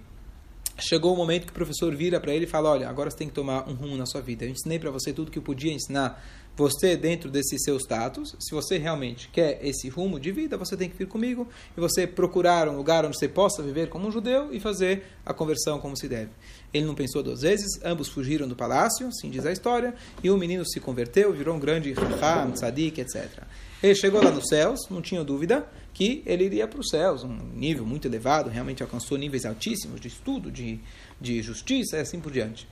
chegou 0.78 1.14
o 1.14 1.18
momento 1.18 1.46
que 1.46 1.52
o 1.52 1.54
professor 1.54 1.94
vira 1.96 2.20
para 2.20 2.34
ele 2.34 2.46
e 2.46 2.48
fala: 2.48 2.70
Olha, 2.70 2.90
agora 2.90 3.10
você 3.10 3.18
tem 3.18 3.28
que 3.28 3.34
tomar 3.34 3.68
um 3.68 3.74
rumo 3.74 3.96
na 3.98 4.06
sua 4.06 4.22
vida. 4.22 4.46
Eu 4.46 4.50
ensinei 4.50 4.80
para 4.80 4.92
você 4.92 5.14
tudo 5.14 5.32
que 5.32 5.40
eu 5.40 5.44
podia 5.44 5.72
ensinar 5.72 6.22
você 6.56 6.96
dentro 6.96 7.30
desse 7.30 7.58
seu 7.60 7.78
status. 7.78 8.36
Se 8.40 8.54
você 8.54 8.78
realmente 8.78 9.30
quer 9.30 9.60
esse 9.62 9.90
rumo 9.90 10.20
de 10.20 10.32
vida, 10.32 10.58
você 10.58 10.78
tem 10.78 10.90
que 10.90 10.96
vir 10.96 11.08
comigo 11.08 11.48
e 11.76 11.82
você 11.82 12.08
procurar 12.08 12.68
um 12.70 12.78
lugar 12.78 13.06
onde 13.06 13.18
você 13.18 13.28
possa 13.28 13.62
viver 13.62 13.90
como 13.90 14.08
um 14.08 14.12
judeu 14.12 14.54
e 14.54 14.60
fazer 14.60 15.04
a 15.26 15.34
conversão 15.34 15.80
como 15.80 15.98
se 15.98 16.08
deve. 16.08 16.32
Ele 16.74 16.86
não 16.86 16.96
pensou 16.96 17.22
duas 17.22 17.42
vezes, 17.42 17.80
ambos 17.84 18.08
fugiram 18.08 18.48
do 18.48 18.56
palácio, 18.56 19.08
assim 19.08 19.30
diz 19.30 19.46
a 19.46 19.52
história, 19.52 19.94
e 20.24 20.30
o 20.30 20.38
menino 20.38 20.66
se 20.66 20.80
converteu, 20.80 21.34
virou 21.34 21.56
um 21.56 21.60
grande 21.60 21.94
raham, 21.94 22.52
tzadik, 22.52 23.00
etc. 23.00 23.44
Ele 23.84 23.96
chegou 23.96 24.24
lá 24.24 24.32
nos 24.32 24.48
céus, 24.48 24.80
não 24.90 25.02
tinha 25.02 25.24
dúvida 25.24 25.68
que 25.96 26.22
ele 26.26 26.44
iria 26.44 26.68
para 26.68 26.82
os 26.82 26.90
céus, 26.90 27.24
um 27.24 27.38
nível 27.56 27.86
muito 27.86 28.06
elevado, 28.06 28.50
realmente 28.50 28.84
alcançou 28.84 29.18
níveis 29.18 29.46
altíssimos 29.46 30.02
de 30.02 30.10
estudo, 30.10 30.52
de, 30.52 30.78
de 31.22 31.42
justiça 31.42 31.96
e 31.96 32.02
assim 32.02 32.20
por 32.20 32.34
diante. 32.34 32.68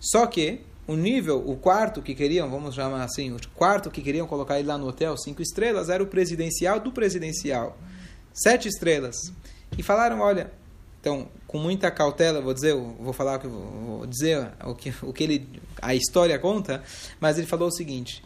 Só 0.00 0.24
que 0.26 0.60
o 0.86 0.94
nível, 0.94 1.42
o 1.44 1.56
quarto 1.56 2.00
que 2.00 2.14
queriam, 2.14 2.48
vamos 2.48 2.76
chamar 2.76 3.02
assim, 3.02 3.32
o 3.32 3.38
quarto 3.48 3.90
que 3.90 4.00
queriam 4.00 4.28
colocar 4.28 4.60
ele 4.60 4.68
lá 4.68 4.78
no 4.78 4.86
hotel, 4.86 5.18
cinco 5.18 5.42
estrelas, 5.42 5.88
era 5.88 6.00
o 6.00 6.06
presidencial 6.06 6.78
do 6.78 6.92
presidencial. 6.92 7.76
Sete 8.32 8.68
estrelas. 8.68 9.16
E 9.76 9.82
falaram, 9.82 10.20
olha, 10.20 10.52
então, 11.00 11.28
com 11.48 11.58
muita 11.58 11.90
cautela, 11.90 12.40
vou 12.40 12.54
dizer, 12.54 12.76
vou 12.76 13.12
falar 13.12 13.38
vou 13.38 14.06
dizer 14.06 14.52
o 14.64 14.72
que, 14.76 14.94
o 15.02 15.12
que 15.12 15.24
ele, 15.24 15.60
a 15.80 15.96
história 15.96 16.38
conta, 16.38 16.80
mas 17.18 17.38
ele 17.38 17.46
falou 17.48 17.66
o 17.66 17.72
seguinte, 17.72 18.22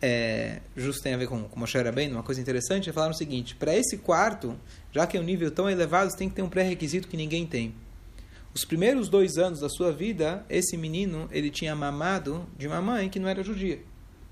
é, 0.00 0.60
justo 0.76 1.02
tem 1.02 1.14
a 1.14 1.16
ver 1.16 1.26
com, 1.26 1.44
com 1.44 1.60
Moshe 1.60 1.78
bem, 1.92 2.10
uma 2.12 2.22
coisa 2.22 2.40
interessante, 2.40 2.84
eles 2.84 2.94
falaram 2.94 3.14
o 3.14 3.16
seguinte, 3.16 3.54
para 3.54 3.74
esse 3.74 3.98
quarto, 3.98 4.56
já 4.92 5.06
que 5.06 5.16
é 5.16 5.20
um 5.20 5.24
nível 5.24 5.50
tão 5.50 5.68
elevado, 5.68 6.10
você 6.10 6.16
tem 6.16 6.28
que 6.28 6.34
ter 6.34 6.42
um 6.42 6.48
pré-requisito 6.48 7.08
que 7.08 7.16
ninguém 7.16 7.46
tem. 7.46 7.74
Os 8.54 8.64
primeiros 8.64 9.08
dois 9.08 9.36
anos 9.36 9.60
da 9.60 9.68
sua 9.68 9.92
vida, 9.92 10.44
esse 10.48 10.76
menino 10.76 11.28
ele 11.30 11.50
tinha 11.50 11.74
mamado 11.74 12.46
de 12.56 12.66
uma 12.66 12.80
mãe 12.80 13.08
que 13.08 13.18
não 13.18 13.28
era 13.28 13.42
judia. 13.42 13.80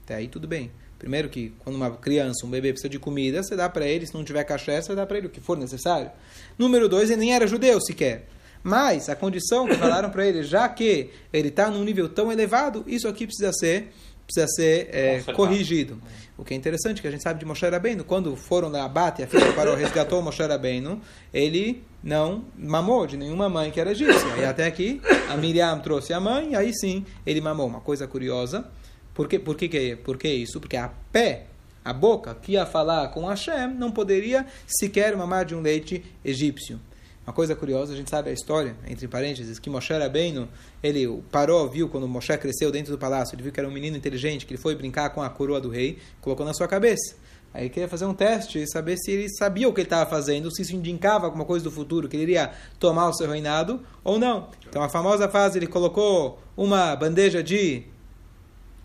Até 0.03 0.15
aí 0.15 0.29
tudo 0.29 0.49
bem. 0.49 0.71
Primeiro 0.99 1.29
que 1.29 1.53
quando 1.59 1.77
uma 1.77 1.91
criança, 1.91 2.47
um 2.47 2.51
bebê 2.51 2.71
precisa 2.73 2.89
de 2.89 2.99
comida, 2.99 3.43
você 3.43 3.55
dá 3.55 3.69
para 3.69 3.87
ele, 3.87 4.07
se 4.07 4.15
não 4.15 4.25
tiver 4.25 4.43
cachê, 4.45 4.81
você 4.81 4.95
dá 4.95 5.05
para 5.05 5.19
ele 5.19 5.27
o 5.27 5.31
que 5.31 5.41
for 5.41 5.59
necessário. 5.59 6.11
Número 6.59 6.89
dois, 6.89 7.11
ele 7.11 7.21
nem 7.21 7.35
era 7.35 7.47
judeu 7.47 7.79
sequer. 7.83 8.27
Mas 8.63 9.11
a 9.11 9.15
condição 9.15 9.67
que 9.67 9.75
falaram 9.75 10.09
para 10.09 10.27
ele, 10.27 10.43
já 10.43 10.67
que 10.71 11.11
ele 11.31 11.49
está 11.49 11.71
num 11.71 11.85
nível 11.85 12.09
tão 12.09 12.33
elevado, 12.33 12.83
isso 12.87 13.07
aqui 13.07 13.27
precisa 13.27 13.53
ser 13.53 13.93
precisa 14.27 14.47
ser 14.49 14.89
é, 14.93 15.23
corrigido. 15.33 16.01
O 16.37 16.45
que 16.45 16.53
é 16.53 16.57
interessante, 16.57 17.01
que 17.01 17.07
a 17.07 17.11
gente 17.11 17.23
sabe 17.23 17.39
de 17.39 17.47
Moshe 17.47 17.65
Rabbeinu, 17.65 18.03
quando 18.05 18.35
foram 18.35 18.69
na 18.69 18.85
abate, 18.85 19.23
a 19.23 19.27
filha 19.27 19.53
parou, 19.53 19.77
resgatou 19.77 20.21
Moshe 20.21 20.43
Rabbeinu, 20.43 21.01
ele 21.33 21.85
não 22.03 22.45
mamou 22.59 23.07
de 23.07 23.17
nenhuma 23.17 23.49
mãe 23.49 23.71
que 23.71 23.81
era 23.81 23.93
egípcia. 23.93 24.37
E 24.41 24.45
até 24.45 24.67
aqui, 24.67 25.01
a 25.31 25.37
Miriam 25.37 25.79
trouxe 25.79 26.13
a 26.13 26.19
mãe, 26.19 26.53
e 26.53 26.57
aí 26.57 26.73
sim, 26.75 27.07
ele 27.25 27.41
mamou. 27.41 27.69
Uma 27.69 27.81
coisa 27.81 28.09
curiosa, 28.09 28.67
por 29.15 29.29
que, 29.29 29.39
por 29.39 29.57
que, 29.57 29.69
que, 29.69 29.97
por 29.97 30.19
que 30.19 30.29
isso? 30.29 30.61
Porque 30.61 30.77
a 30.77 30.91
pé, 31.13 31.45
a 31.85 31.93
boca, 31.93 32.35
que 32.35 32.53
ia 32.53 32.67
falar 32.67 33.09
com 33.09 33.27
Hashem, 33.27 33.69
não 33.69 33.93
poderia 33.93 34.45
sequer 34.67 35.17
mamar 35.17 35.45
de 35.45 35.55
um 35.55 35.61
leite 35.61 36.05
egípcio. 36.25 36.81
Uma 37.27 37.33
coisa 37.33 37.57
curiosa, 37.57 37.95
a 37.95 37.97
gente 37.97 38.11
sabe 38.11 38.29
a 38.29 38.33
história, 38.33 38.77
entre 38.87 39.09
parênteses, 39.09 39.59
que 39.59 39.71
Moshe 39.71 39.93
Rabbeinu, 39.93 40.47
ele 40.83 41.23
parou, 41.31 41.69
viu 41.71 41.89
quando 41.89 42.07
Moshe 42.07 42.37
cresceu 42.37 42.71
dentro 42.71 42.93
do 42.93 42.99
palácio, 42.99 43.35
ele 43.35 43.43
viu 43.43 43.51
que 43.51 43.59
era 43.59 43.69
um 43.69 43.73
menino 43.73 43.97
inteligente, 43.97 44.45
que 44.45 44.53
ele 44.53 44.61
foi 44.61 44.75
brincar 44.75 45.09
com 45.11 45.23
a 45.23 45.31
coroa 45.31 45.59
do 45.59 45.71
rei, 45.71 45.99
colocou 46.21 46.45
na 46.45 46.53
sua 46.53 46.69
cabeça. 46.69 47.17
Aí 47.55 47.71
queria 47.71 47.89
fazer 47.89 48.05
um 48.05 48.13
teste 48.13 48.59
e 48.59 48.67
saber 48.67 48.97
se 48.99 49.13
ele 49.13 49.29
sabia 49.31 49.69
o 49.69 49.73
que 49.73 49.81
ele 49.81 49.87
estava 49.87 50.11
fazendo, 50.11 50.55
se 50.55 50.61
isso 50.61 50.75
indicava 50.75 51.25
alguma 51.25 51.45
coisa 51.45 51.65
do 51.65 51.71
futuro, 51.71 52.09
que 52.09 52.17
ele 52.17 52.25
iria 52.25 52.51
tomar 52.79 53.09
o 53.09 53.15
seu 53.15 53.31
reinado 53.31 53.81
ou 54.03 54.19
não. 54.19 54.51
Então 54.69 54.83
a 54.83 54.89
famosa 54.89 55.29
fase, 55.29 55.59
ele 55.59 55.69
colocou 55.69 56.41
uma 56.57 56.95
bandeja 56.97 57.43
de 57.43 57.85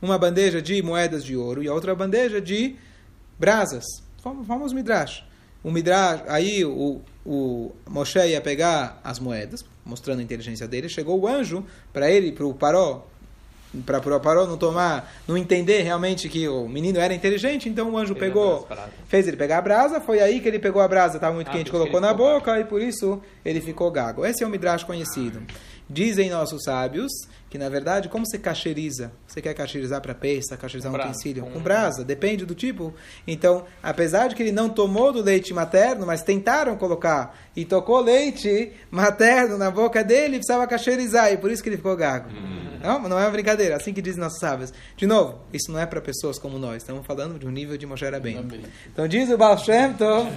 uma 0.02 0.18
bandeja 0.18 0.62
de 0.62 0.82
moedas 0.82 1.26
de 1.26 1.36
ouro 1.36 1.62
e 1.62 1.68
a 1.68 1.74
outra 1.74 1.94
bandeja 1.94 2.40
de 2.40 2.78
brasas. 3.38 3.84
Vamos 4.24 4.72
midrash. 4.72 5.26
O 5.64 5.72
midrash, 5.72 6.24
aí 6.28 6.64
o, 6.64 7.02
o 7.32 7.72
Moshe 7.88 8.18
ia 8.18 8.42
pegar 8.42 9.00
as 9.04 9.20
moedas, 9.20 9.64
mostrando 9.86 10.20
a 10.20 10.24
inteligência 10.24 10.68
dele. 10.68 10.90
Chegou 10.90 11.20
o 11.20 11.28
anjo 11.28 11.64
para 11.94 12.10
ele, 12.10 12.32
para 12.32 12.44
o 12.44 12.56
Paró, 12.56 13.06
para 13.86 14.00
o 14.00 14.20
Paró 14.20 14.48
não 14.48 14.58
tomar, 14.58 15.14
não 15.28 15.38
entender 15.38 15.84
realmente 15.84 16.28
que 16.28 16.48
o 16.48 16.68
menino 16.68 16.98
era 16.98 17.14
inteligente, 17.14 17.70
então 17.70 17.92
o 17.92 17.98
anjo 18.00 18.16
pegou, 18.16 18.68
fez 19.08 19.28
ele 19.28 19.38
pegar 19.38 19.60
a 19.60 19.62
brasa, 19.62 20.02
foi 20.02 20.20
aí 20.20 20.40
que 20.40 20.48
ele 20.48 20.58
pegou 20.58 20.82
a 20.82 20.88
brasa, 20.88 21.18
estava 21.18 21.36
muito 21.36 21.50
ah, 21.50 21.52
quente, 21.52 21.70
colocou 21.70 22.02
na 22.02 22.12
boca 22.16 22.52
gago. 22.52 22.62
e 22.62 22.64
por 22.66 22.82
isso 22.82 23.22
ele 23.46 23.62
ficou 23.62 23.92
gago. 23.92 24.26
Esse 24.26 24.44
é 24.44 24.48
o 24.48 24.50
midrash 24.50 24.84
conhecido. 24.84 25.44
Dizem 25.90 26.30
nossos 26.30 26.64
sábios 26.64 27.12
que 27.50 27.58
na 27.58 27.68
verdade, 27.68 28.08
como 28.10 28.26
você 28.26 28.38
cacheriza? 28.38 29.12
Você 29.28 29.42
quer 29.42 29.56
cacherizar 29.56 30.00
para 30.02 30.14
peça, 30.14 30.56
cacherizar 30.56 30.92
um 30.92 30.96
utensílio? 30.96 31.44
Com 31.48 31.60
brasa, 31.60 32.06
depende 32.06 32.46
do 32.46 32.54
tipo. 32.54 32.94
Então, 33.26 33.66
apesar 33.82 34.28
de 34.28 34.36
que 34.36 34.44
ele 34.44 34.52
não 34.52 34.70
tomou 34.70 35.12
do 35.12 35.22
leite 35.22 35.52
materno, 35.52 36.06
mas 36.06 36.22
tentaram 36.22 36.78
colocar 36.78 37.36
e 37.56 37.66
tocou 37.66 38.00
leite 38.02 38.72
materno 38.92 39.58
na 39.58 39.72
boca 39.72 40.04
dele, 40.04 40.38
precisava 40.38 40.68
cacherizar, 40.68 41.34
e 41.34 41.38
por 41.38 41.50
isso 41.50 41.64
que 41.64 41.70
ele 41.70 41.78
ficou 41.78 41.96
gago. 41.98 42.30
Hum. 42.30 42.78
Não, 42.84 43.00
não 43.10 43.20
é 43.20 43.24
uma 43.24 43.32
brincadeira, 43.32 43.76
assim 43.76 43.94
que 43.94 44.02
dizem 44.02 44.22
nossos 44.22 44.40
sábios. 44.40 44.72
De 44.96 45.08
novo, 45.08 45.40
isso 45.52 45.72
não 45.72 45.80
é 45.80 45.88
para 45.88 46.00
pessoas 46.00 46.38
como 46.38 46.60
nós, 46.60 46.78
estamos 46.78 47.06
falando 47.06 47.40
de 47.40 47.48
um 47.48 47.52
nível 47.52 47.78
de 47.78 47.86
Moshe 47.88 48.06
bem. 48.22 48.48
Então 48.94 49.08
diz 49.08 49.30
o 49.30 49.38
Baal 49.38 49.58
Shem 49.58 49.94
Tov, 49.94 50.32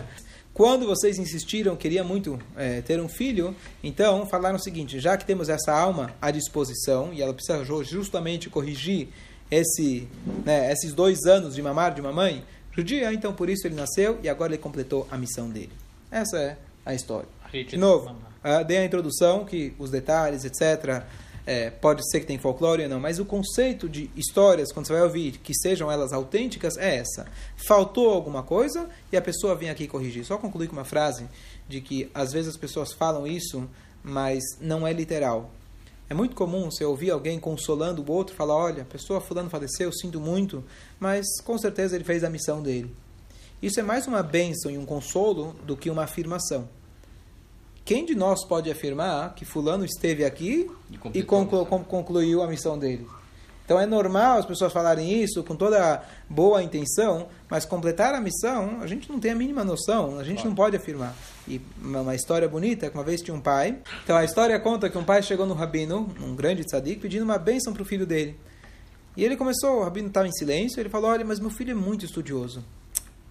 quando 0.55 0.87
vocês 0.87 1.19
insistiram, 1.19 1.75
queria 1.75 2.05
muito 2.05 2.39
é, 2.57 2.83
ter 2.83 3.01
um 3.01 3.09
filho, 3.09 3.57
então 3.83 4.27
falaram 4.27 4.57
o 4.57 4.63
seguinte: 4.63 5.01
já 5.01 5.17
que 5.17 5.25
temos 5.25 5.49
essa 5.49 5.73
alma 5.73 6.15
à 6.21 6.31
disposição 6.31 7.13
e 7.13 7.23
ela 7.23 7.33
precisa 7.33 7.65
justamente 7.85 8.51
corrigir 8.51 9.09
esse, 9.51 10.09
né, 10.45 10.71
esses 10.71 10.93
dois 10.93 11.25
anos 11.25 11.55
de 11.55 11.63
mamar 11.63 11.95
de 11.95 12.03
mamãe 12.03 12.45
judia, 12.71 13.13
então 13.13 13.33
por 13.33 13.49
isso 13.49 13.67
ele 13.67 13.75
nasceu 13.75 14.19
e 14.23 14.29
agora 14.29 14.53
ele 14.55 14.63
completou 14.63 15.07
a 15.11 15.17
missão 15.17 15.49
dele. 15.49 15.73
Essa 16.11 16.39
é 16.39 16.57
a 16.85 16.95
história. 16.95 17.29
De 17.69 17.77
novo, 17.77 18.11
uh, 18.11 18.65
dei 18.67 18.79
a 18.79 18.85
introdução 18.85 19.45
que 19.45 19.75
os 19.79 19.91
detalhes, 19.91 20.45
etc. 20.45 21.05
É, 21.45 21.71
pode 21.71 22.09
ser 22.09 22.21
que 22.21 22.27
tem 22.27 22.39
folclore 22.39 22.85
ou 22.85 22.89
não, 22.89 23.01
mas 23.01 23.19
o 23.19 23.25
conceito 23.25 23.89
de 23.89 24.09
histórias, 24.17 24.71
quando 24.73 24.87
você 24.87 24.93
vai 24.93 25.03
ouvir, 25.03 25.39
que 25.39 25.53
sejam 25.55 25.91
elas 25.91 26.13
autênticas, 26.13 26.77
é 26.77 26.97
essa. 26.97 27.27
Faltou 27.67 28.11
alguma 28.11 28.43
coisa 28.43 28.89
e 29.11 29.17
a 29.17 29.23
pessoa 29.23 29.57
vem 29.57 29.69
aqui 29.69 29.89
corrigir. 29.89 30.25
Só 30.25 30.39
concluir 30.39 30.69
com 30.69 30.77
uma 30.77 30.85
frase 30.85 31.27
de 31.69 31.81
que 31.81 32.09
às 32.15 32.33
vezes 32.33 32.51
as 32.51 32.57
pessoas 32.57 32.93
falam 32.93 33.27
isso, 33.27 33.69
mas 34.05 34.43
não 34.61 34.87
é 34.87 34.93
literal. 34.93 35.51
É 36.09 36.15
muito 36.15 36.37
comum 36.37 36.71
você 36.71 36.85
ouvir 36.85 37.11
alguém 37.11 37.41
consolando 37.41 38.03
o 38.03 38.13
outro, 38.13 38.37
falar, 38.37 38.55
olha, 38.55 38.83
a 38.83 38.87
pessoa 38.87 39.21
fulano 39.21 39.51
faleceu, 39.51 39.91
sinto 39.93 40.21
muito, 40.21 40.63
mas 41.01 41.27
com 41.43 41.57
certeza 41.57 41.97
ele 41.97 42.05
fez 42.05 42.23
a 42.23 42.31
missão 42.31 42.63
dele. 42.63 42.95
Isso 43.63 43.81
é 43.81 43.83
mais 43.83 44.07
uma 44.07 44.23
bênção 44.23 44.71
e 44.71 44.77
um 44.77 44.85
consolo 44.85 45.57
do 45.65 45.77
que 45.77 45.89
uma 45.89 46.03
afirmação. 46.05 46.69
Quem 47.85 48.05
de 48.05 48.15
nós 48.15 48.45
pode 48.45 48.71
afirmar 48.71 49.35
que 49.35 49.45
fulano 49.45 49.85
esteve 49.85 50.25
aqui 50.25 50.71
e, 50.91 51.19
e 51.19 51.23
conclu 51.23 51.67
concluiu 51.67 52.43
a 52.43 52.47
missão 52.47 52.79
dele? 52.79 53.07
Então 53.65 53.81
é 53.81 53.87
normal 53.87 54.39
as 54.39 54.47
pessoas 54.47 54.73
falarem 54.73 55.23
isso 55.23 55.43
com 55.43 55.55
toda 55.57 56.03
boa 56.29 56.63
intenção, 56.63 57.29
mas 57.49 57.65
completar 57.65 58.15
a 58.15 58.21
missão, 58.21 58.81
a 58.81 58.87
gente 58.87 59.11
não 59.11 59.19
tem 59.19 59.31
a 59.31 59.35
mínima 59.35 59.65
noção, 59.65 60.19
a 60.19 60.25
gente 60.25 60.37
claro. 60.37 60.49
não 60.51 60.55
pode 60.55 60.77
afirmar. 60.77 61.15
E 61.47 61.61
uma 61.81 62.15
história 62.15 62.49
bonita, 62.49 62.91
que 62.91 62.97
uma 62.97 63.05
vez 63.05 63.23
tinha 63.23 63.35
um 63.35 63.41
pai, 63.41 63.79
então 64.05 64.17
a 64.17 64.25
história 64.25 64.59
conta 64.61 64.91
que 64.91 64.99
um 64.99 65.05
pai 65.05 65.23
chegou 65.23 65.47
no 65.47 65.55
rabino, 65.55 66.13
um 66.21 66.35
grande 66.35 66.65
tzadik, 66.65 67.01
pedindo 67.01 67.25
uma 67.25 67.39
bênção 67.39 67.73
para 67.73 67.83
o 67.83 67.85
filho 67.85 68.07
dele. 68.07 68.37
E 69.17 69.25
ele 69.25 69.37
começou, 69.37 69.81
o 69.81 69.85
rabino 69.85 70.09
estava 70.09 70.27
em 70.27 70.33
silêncio, 70.33 70.81
ele 70.81 70.89
falou, 70.89 71.11
olha, 71.11 71.25
mas 71.25 71.39
meu 71.39 71.51
filho 71.51 71.71
é 71.71 71.75
muito 71.75 72.05
estudioso. 72.05 72.65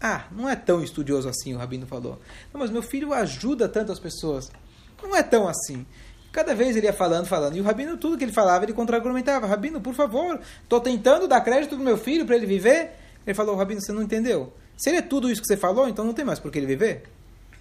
Ah, 0.02 0.26
não 0.32 0.50
é 0.50 0.56
tão 0.56 0.84
estudioso 0.84 1.30
assim, 1.30 1.54
o 1.54 1.58
Rabino 1.58 1.86
falou. 1.86 2.20
Não, 2.52 2.60
mas 2.60 2.72
meu 2.72 2.82
filho 2.82 3.14
ajuda 3.14 3.70
tanto 3.70 3.92
as 3.92 4.00
pessoas. 4.00 4.52
Não 5.02 5.16
é 5.16 5.22
tão 5.22 5.48
assim. 5.48 5.86
Cada 6.32 6.56
vez 6.56 6.76
ele 6.76 6.88
ia 6.88 6.94
falando, 6.94 7.28
falando. 7.28 7.56
E 7.56 7.62
o 7.62 7.64
Rabino, 7.64 7.98
tudo 7.98 8.18
que 8.18 8.24
ele 8.24 8.32
falava, 8.32 8.66
ele 8.66 8.74
contra-argumentava. 8.74 9.46
Rabino, 9.46 9.82
por 9.82 9.94
favor, 9.94 10.40
estou 10.64 10.80
tentando 10.80 11.28
dar 11.28 11.42
crédito 11.42 11.76
para 11.76 11.84
meu 11.84 11.98
filho 11.98 12.26
para 12.26 12.36
ele 12.36 12.46
viver. 12.46 12.92
Ele 13.28 13.34
falou, 13.36 13.56
Rabino, 13.56 13.82
você 13.82 13.92
não 13.92 14.02
entendeu. 14.02 14.52
Se 14.78 14.90
ele 14.90 14.98
é 14.98 15.02
tudo 15.02 15.30
isso 15.30 15.42
que 15.42 15.48
você 15.48 15.58
falou, 15.58 15.88
então 15.88 16.04
não 16.04 16.14
tem 16.14 16.26
mais 16.26 16.40
por 16.40 16.50
que 16.50 16.58
ele 16.58 16.66
viver. 16.66 17.04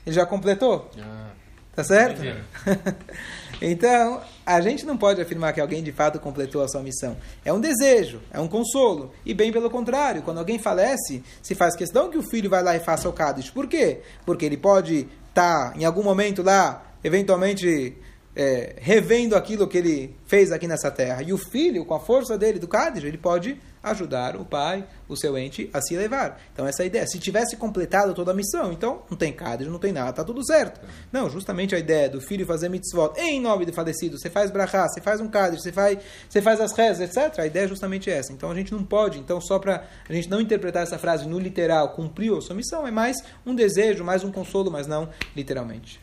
Ele 0.06 0.14
já 0.14 0.24
completou. 0.24 0.90
Ah, 0.98 1.30
Tá 1.80 1.84
certo? 1.84 2.20
Então, 3.62 4.22
a 4.46 4.58
gente 4.62 4.86
não 4.86 4.96
pode 4.96 5.20
afirmar 5.20 5.52
que 5.52 5.60
alguém 5.60 5.82
de 5.82 5.92
fato 5.92 6.18
completou 6.18 6.62
a 6.62 6.68
sua 6.68 6.82
missão. 6.82 7.14
É 7.44 7.52
um 7.52 7.60
desejo, 7.60 8.22
é 8.30 8.40
um 8.40 8.48
consolo. 8.48 9.12
E 9.22 9.34
bem 9.34 9.52
pelo 9.52 9.68
contrário, 9.68 10.22
quando 10.22 10.38
alguém 10.38 10.58
falece, 10.58 11.22
se 11.42 11.54
faz 11.54 11.76
questão 11.76 12.08
que 12.08 12.16
o 12.16 12.22
filho 12.22 12.48
vai 12.48 12.62
lá 12.62 12.74
e 12.74 12.80
faça 12.80 13.06
o 13.06 13.12
Kaddish. 13.12 13.50
Por 13.50 13.66
quê? 13.66 14.00
Porque 14.24 14.46
ele 14.46 14.56
pode 14.56 15.06
estar 15.28 15.76
em 15.76 15.84
algum 15.84 16.02
momento 16.02 16.42
lá, 16.42 16.82
eventualmente 17.04 17.98
é, 18.34 18.76
revendo 18.78 19.34
aquilo 19.34 19.66
que 19.66 19.78
ele 19.78 20.16
fez 20.26 20.52
aqui 20.52 20.66
nessa 20.66 20.90
terra. 20.90 21.22
E 21.22 21.32
o 21.32 21.38
filho, 21.38 21.84
com 21.84 21.94
a 21.94 22.00
força 22.00 22.38
dele 22.38 22.58
do 22.58 22.68
Kaddish, 22.68 23.04
ele 23.04 23.18
pode 23.18 23.58
ajudar 23.82 24.36
o 24.36 24.44
pai, 24.44 24.86
o 25.08 25.16
seu 25.16 25.36
ente, 25.38 25.70
a 25.72 25.80
se 25.80 25.94
elevar. 25.94 26.38
Então, 26.52 26.66
essa 26.66 26.82
é 26.82 26.84
a 26.84 26.86
ideia. 26.86 27.06
Se 27.06 27.18
tivesse 27.18 27.56
completado 27.56 28.12
toda 28.14 28.30
a 28.30 28.34
missão, 28.34 28.72
então 28.72 29.02
não 29.10 29.16
tem 29.16 29.32
Kaddish, 29.32 29.68
não 29.68 29.78
tem 29.78 29.90
nada, 29.90 30.12
tá 30.12 30.22
tudo 30.22 30.44
certo. 30.44 30.80
Não, 31.10 31.30
justamente 31.30 31.74
a 31.74 31.78
ideia 31.78 32.08
do 32.08 32.20
filho 32.20 32.46
fazer 32.46 32.68
mitzvot 32.68 33.18
em 33.18 33.40
nome 33.40 33.64
do 33.64 33.72
falecido, 33.72 34.18
você 34.18 34.28
faz 34.28 34.50
brachá, 34.50 34.86
você 34.86 35.00
faz 35.00 35.20
um 35.20 35.28
Kaddish, 35.28 35.62
você 35.62 35.72
faz, 35.72 35.98
você 36.28 36.42
faz 36.42 36.60
as 36.60 36.72
rezas, 36.72 37.08
etc. 37.08 37.38
A 37.38 37.46
ideia 37.46 37.64
é 37.64 37.68
justamente 37.68 38.10
essa. 38.10 38.32
Então, 38.32 38.50
a 38.50 38.54
gente 38.54 38.72
não 38.72 38.84
pode, 38.84 39.18
então, 39.18 39.40
só 39.40 39.58
para 39.58 39.84
a 40.08 40.12
gente 40.12 40.28
não 40.28 40.40
interpretar 40.40 40.82
essa 40.82 40.98
frase 40.98 41.26
no 41.26 41.38
literal, 41.38 41.94
cumpriu 41.94 42.36
a 42.36 42.42
sua 42.42 42.54
missão, 42.54 42.86
é 42.86 42.90
mais 42.90 43.16
um 43.46 43.54
desejo, 43.54 44.04
mais 44.04 44.22
um 44.22 44.30
consolo, 44.30 44.70
mas 44.70 44.86
não 44.86 45.08
literalmente. 45.34 46.00